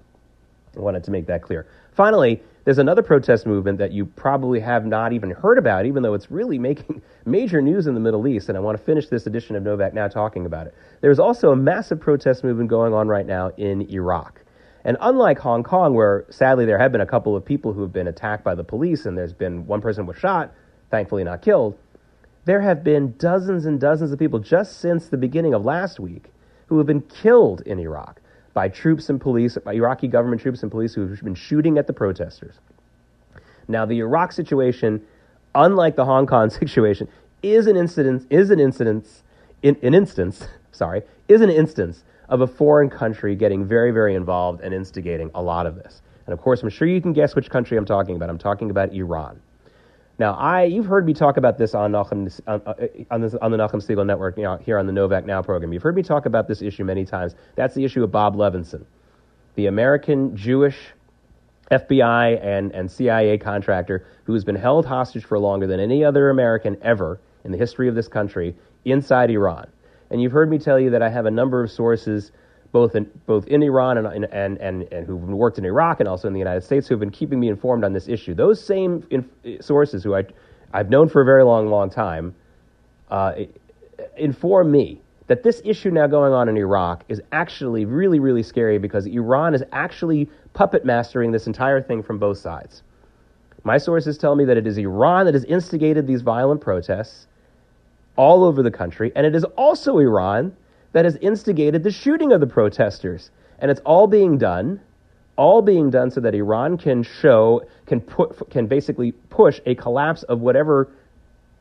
I 0.76 0.80
wanted 0.80 1.04
to 1.04 1.12
make 1.12 1.28
that 1.28 1.44
clear. 1.44 1.68
Finally, 1.92 2.42
there's 2.66 2.80
another 2.80 3.04
protest 3.04 3.46
movement 3.46 3.78
that 3.78 3.92
you 3.92 4.06
probably 4.06 4.60
have 4.60 4.86
not 4.86 5.14
even 5.14 5.30
heard 5.30 5.58
about, 5.58 5.86
even 5.86 6.02
though 6.02 6.16
it's 6.16 6.32
really 6.32 6.58
making 6.58 7.02
major 7.26 7.62
news 7.62 7.86
in 7.86 7.94
the 7.94 8.00
Middle 8.00 8.28
East. 8.28 8.50
And 8.50 8.58
I 8.58 8.62
want 8.62 8.78
to 8.78 8.84
finish 8.84 9.08
this 9.08 9.28
edition 9.28 9.56
of 9.56 9.64
Novak 9.64 9.94
now 9.94 10.08
talking 10.08 10.46
about 10.46 10.66
it. 10.66 10.76
There's 11.02 11.20
also 11.20 11.52
a 11.52 11.56
massive 11.56 12.00
protest 12.00 12.44
movement 12.44 12.70
going 12.70 12.94
on 12.94 13.08
right 13.08 13.26
now 13.26 13.52
in 13.58 13.82
Iraq. 13.92 14.42
And 14.90 14.98
unlike 15.02 15.38
Hong 15.38 15.62
Kong, 15.62 15.94
where 15.94 16.26
sadly 16.32 16.66
there 16.66 16.80
have 16.80 16.92
been 16.92 17.00
a 17.00 17.06
couple 17.06 17.36
of 17.36 17.46
people 17.46 17.74
who 17.74 17.84
have 17.84 17.94
been 17.94 18.08
attacked 18.08 18.44
by 18.44 18.56
the 18.56 18.64
police 18.64 19.06
and 19.06 19.16
there's 19.16 19.34
been 19.34 19.68
one 19.68 19.82
person 19.82 20.08
was 20.08 20.18
shot, 20.18 20.52
thankfully 20.90 21.24
not 21.24 21.44
killed, 21.44 21.78
there 22.46 22.60
have 22.62 22.84
been 22.84 23.14
dozens 23.20 23.68
and 23.68 23.80
dozens 23.80 24.12
of 24.12 24.18
people 24.18 24.40
just 24.40 24.80
since 24.80 25.08
the 25.08 25.16
beginning 25.16 25.54
of 25.54 25.64
last 25.64 26.00
week 26.00 26.32
who 26.66 26.80
have 26.80 26.88
been 26.88 27.04
killed 27.04 27.62
in 27.68 27.78
Iraq 27.78 28.20
by 28.56 28.68
troops 28.68 29.12
and 29.12 29.22
police, 29.22 29.60
by 29.64 29.74
Iraqi 29.74 30.08
government 30.08 30.42
troops 30.42 30.64
and 30.64 30.72
police 30.72 30.96
who 30.96 31.08
have 31.08 31.22
been 31.22 31.36
shooting 31.36 31.78
at 31.78 31.86
the 31.86 31.94
protesters. 31.94 32.56
Now, 33.68 33.86
the 33.86 34.00
Iraq 34.00 34.32
situation, 34.32 35.06
unlike 35.54 35.98
the 35.98 36.06
Hong 36.06 36.26
Kong 36.26 36.50
situation, 36.50 37.08
is 37.44 37.68
an 37.68 37.78
incident, 37.78 38.26
is 38.32 38.50
an 38.50 38.60
incidence, 38.60 39.22
in, 39.62 39.78
an 39.84 39.94
instance, 39.94 40.48
sorry, 40.72 41.04
is 41.28 41.42
an 41.42 41.52
instance 41.52 42.04
of 42.30 42.42
a 42.42 42.48
foreign 42.48 42.90
country 42.90 43.36
getting 43.36 43.66
very, 43.66 43.92
very 43.92 44.16
involved 44.16 44.62
and 44.62 44.74
instigating 44.74 45.30
a 45.36 45.42
lot 45.42 45.66
of 45.66 45.76
this. 45.76 46.02
And 46.26 46.34
of 46.34 46.40
course, 46.40 46.62
I'm 46.64 46.70
sure 46.70 46.88
you 46.88 47.02
can 47.02 47.14
guess 47.14 47.36
which 47.36 47.50
country 47.50 47.78
I'm 47.78 47.86
talking 47.86 48.16
about. 48.16 48.30
I'm 48.30 48.38
talking 48.38 48.70
about 48.70 48.94
Iran. 48.94 49.42
Now, 50.20 50.34
I 50.34 50.66
you've 50.66 50.86
heard 50.86 51.06
me 51.06 51.14
talk 51.14 51.38
about 51.38 51.58
this 51.58 51.74
on 51.74 51.92
Nachum, 51.94 52.40
on, 52.46 52.62
uh, 52.66 52.74
on, 53.10 53.22
this, 53.22 53.34
on 53.36 53.52
the 53.52 53.58
Nachum 53.58 53.76
Segal 53.76 54.06
Network 54.06 54.38
you 54.38 54.44
know, 54.44 54.58
here 54.58 54.78
on 54.78 54.86
the 54.86 54.92
Novak 54.92 55.26
Now 55.26 55.42
program. 55.42 55.74
You've 55.74 55.82
heard 55.82 55.96
me 55.96 56.04
talk 56.04 56.26
about 56.26 56.48
this 56.48 56.62
issue 56.62 56.84
many 56.84 57.06
times. 57.06 57.36
That's 57.56 57.74
the 57.74 57.84
issue 57.86 58.04
of 58.04 58.12
Bob 58.12 58.36
Levinson, 58.36 58.86
the 59.56 59.68
American 59.68 60.36
Jewish 60.36 60.78
FBI 61.72 62.44
and, 62.44 62.72
and 62.74 62.92
CIA 62.92 63.38
contractor 63.38 64.06
who 64.26 64.34
has 64.34 64.44
been 64.44 64.56
held 64.56 64.86
hostage 64.86 65.24
for 65.24 65.40
longer 65.40 65.68
than 65.68 65.80
any 65.80 66.04
other 66.04 66.30
American 66.30 66.78
ever 66.82 67.20
in 67.44 67.52
the 67.52 67.58
history 67.58 67.88
of 67.88 67.96
this 67.96 68.08
country 68.08 68.56
inside 68.86 69.30
Iran. 69.32 69.68
And 70.10 70.22
you've 70.22 70.32
heard 70.32 70.50
me 70.50 70.58
tell 70.58 70.80
you 70.80 70.90
that 70.92 71.02
I 71.02 71.10
have 71.10 71.26
a 71.26 71.32
number 71.32 71.64
of 71.64 71.72
sources, 71.72 72.32
both 72.72 72.96
in, 72.96 73.10
both 73.26 73.48
in 73.48 73.62
Iran 73.64 73.98
and, 73.98 74.26
and, 74.26 74.58
and, 74.58 74.84
and 74.92 75.08
who've 75.08 75.22
worked 75.22 75.58
in 75.58 75.66
Iraq 75.66 76.00
and 76.00 76.10
also 76.10 76.28
in 76.28 76.34
the 76.34 76.40
United 76.40 76.64
States, 76.64 76.88
who 76.88 76.94
have 76.94 77.00
been 77.00 77.12
keeping 77.12 77.40
me 77.40 77.50
informed 77.50 77.84
on 77.84 77.94
this 77.94 78.08
issue. 78.08 78.34
Those 78.34 78.64
same 78.64 79.06
in, 79.10 79.30
sources, 79.62 80.04
who 80.04 80.16
I, 80.16 80.26
I've 80.74 80.90
known 80.90 81.10
for 81.10 81.22
a 81.22 81.26
very 81.26 81.44
long, 81.44 81.68
long 81.68 81.90
time, 81.90 82.36
uh, 83.10 83.34
inform 84.18 84.72
me 84.72 85.02
that 85.28 85.44
this 85.44 85.62
issue 85.64 85.92
now 85.92 86.08
going 86.08 86.34
on 86.34 86.50
in 86.50 86.58
Iraq 86.58 87.04
is 87.08 87.22
actually 87.32 87.86
really, 87.86 88.20
really 88.20 88.42
scary 88.42 88.80
because 88.80 89.06
Iran 89.06 89.54
is 89.54 89.64
actually 89.72 90.28
puppet 90.54 90.86
mastering 90.86 91.32
this 91.32 91.46
entire 91.46 91.82
thing 91.82 92.02
from 92.02 92.18
both 92.18 92.40
sides. 92.40 92.82
My 93.64 93.78
sources 93.78 94.18
tell 94.18 94.36
me 94.36 94.46
that 94.46 94.58
it 94.58 94.66
is 94.66 94.78
Iran 94.78 95.26
that 95.26 95.36
has 95.36 95.44
instigated 95.44 96.08
these 96.08 96.22
violent 96.22 96.62
protests 96.62 97.28
all 98.16 98.44
over 98.44 98.62
the 98.62 98.72
country, 98.72 99.12
and 99.16 99.26
it 99.26 99.36
is 99.36 99.44
also 99.56 99.98
Iran 99.98 100.56
that 100.92 101.06
has 101.06 101.16
instigated 101.18 101.84
the 101.84 101.92
shooting 101.92 102.32
of 102.32 102.40
the 102.40 102.48
protesters. 102.48 103.32
And 103.60 103.70
it's 103.70 103.82
all 103.82 104.08
being 104.08 104.38
done, 104.38 104.80
all 105.36 105.62
being 105.62 105.90
done 105.90 106.12
so 106.12 106.20
that 106.22 106.34
Iran 106.34 106.78
can 106.78 107.04
show, 107.04 107.64
can 107.86 108.02
put, 108.02 108.50
can 108.50 108.68
basically 108.68 109.12
push 109.12 109.60
a 109.66 109.76
collapse 109.76 110.24
of 110.24 110.42
whatever 110.42 110.90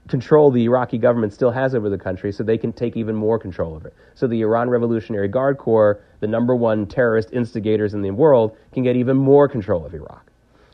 control 0.09 0.51
the 0.51 0.65
Iraqi 0.65 0.97
government 0.97 1.35
still 1.35 1.51
has 1.51 1.75
over 1.75 1.91
the 1.91 1.99
country 1.99 2.33
so 2.33 2.43
they 2.43 2.57
can 2.57 2.73
take 2.73 2.97
even 2.97 3.15
more 3.15 3.39
control 3.39 3.77
of 3.77 3.85
it. 3.85 3.95
So 4.15 4.27
the 4.27 4.41
Iran 4.41 4.71
Revolutionary 4.71 5.29
Guard 5.29 5.59
Corps, 5.59 6.01
the 6.21 6.27
number 6.27 6.57
one 6.57 6.87
terrorist 6.87 7.29
instigators 7.33 7.93
in 7.93 8.01
the 8.01 8.11
world, 8.11 8.57
can 8.73 8.83
get 8.83 8.97
even 8.97 9.17
more 9.17 9.49
control 9.49 9.85
of 9.85 9.95
Iraq. 9.95 10.31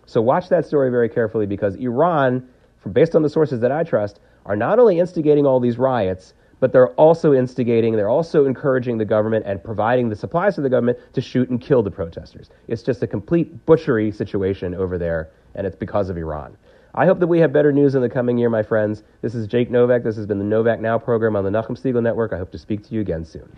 So 0.06 0.22
watch 0.22 0.48
that 0.50 0.66
story 0.66 0.90
very 0.90 1.08
carefully 1.08 1.46
because 1.46 1.74
Iran, 1.76 2.48
based 2.92 3.16
on 3.16 3.22
the 3.22 3.28
sources 3.28 3.60
that 3.60 3.72
I 3.72 3.82
trust, 3.82 4.20
are 4.46 4.56
not 4.56 4.78
only 4.78 4.98
instigating 4.98 5.46
all 5.46 5.60
these 5.60 5.78
riots, 5.78 6.34
but 6.60 6.72
they're 6.72 6.94
also 6.94 7.34
instigating, 7.34 7.94
they're 7.94 8.08
also 8.08 8.46
encouraging 8.46 8.96
the 8.96 9.04
government 9.04 9.44
and 9.46 9.62
providing 9.62 10.08
the 10.08 10.16
supplies 10.16 10.54
to 10.54 10.60
the 10.60 10.70
government 10.70 10.98
to 11.12 11.20
shoot 11.20 11.50
and 11.50 11.60
kill 11.60 11.82
the 11.82 11.90
protesters. 11.90 12.50
It's 12.68 12.82
just 12.82 13.02
a 13.02 13.06
complete 13.06 13.66
butchery 13.66 14.10
situation 14.10 14.74
over 14.74 14.96
there, 14.96 15.30
and 15.54 15.66
it's 15.66 15.76
because 15.76 16.08
of 16.08 16.16
Iran. 16.16 16.56
I 16.94 17.06
hope 17.06 17.18
that 17.18 17.26
we 17.26 17.40
have 17.40 17.52
better 17.52 17.72
news 17.72 17.96
in 17.96 18.02
the 18.02 18.08
coming 18.08 18.38
year, 18.38 18.48
my 18.48 18.62
friends. 18.62 19.02
This 19.20 19.34
is 19.34 19.48
Jake 19.48 19.70
Novak. 19.70 20.04
This 20.04 20.16
has 20.16 20.26
been 20.26 20.38
the 20.38 20.44
Novak 20.44 20.80
Now 20.80 20.96
program 20.96 21.34
on 21.34 21.44
the 21.44 21.50
Nachum 21.50 21.78
Segal 21.78 22.02
Network. 22.02 22.32
I 22.32 22.38
hope 22.38 22.52
to 22.52 22.58
speak 22.58 22.84
to 22.84 22.94
you 22.94 23.00
again 23.00 23.24
soon. 23.24 23.50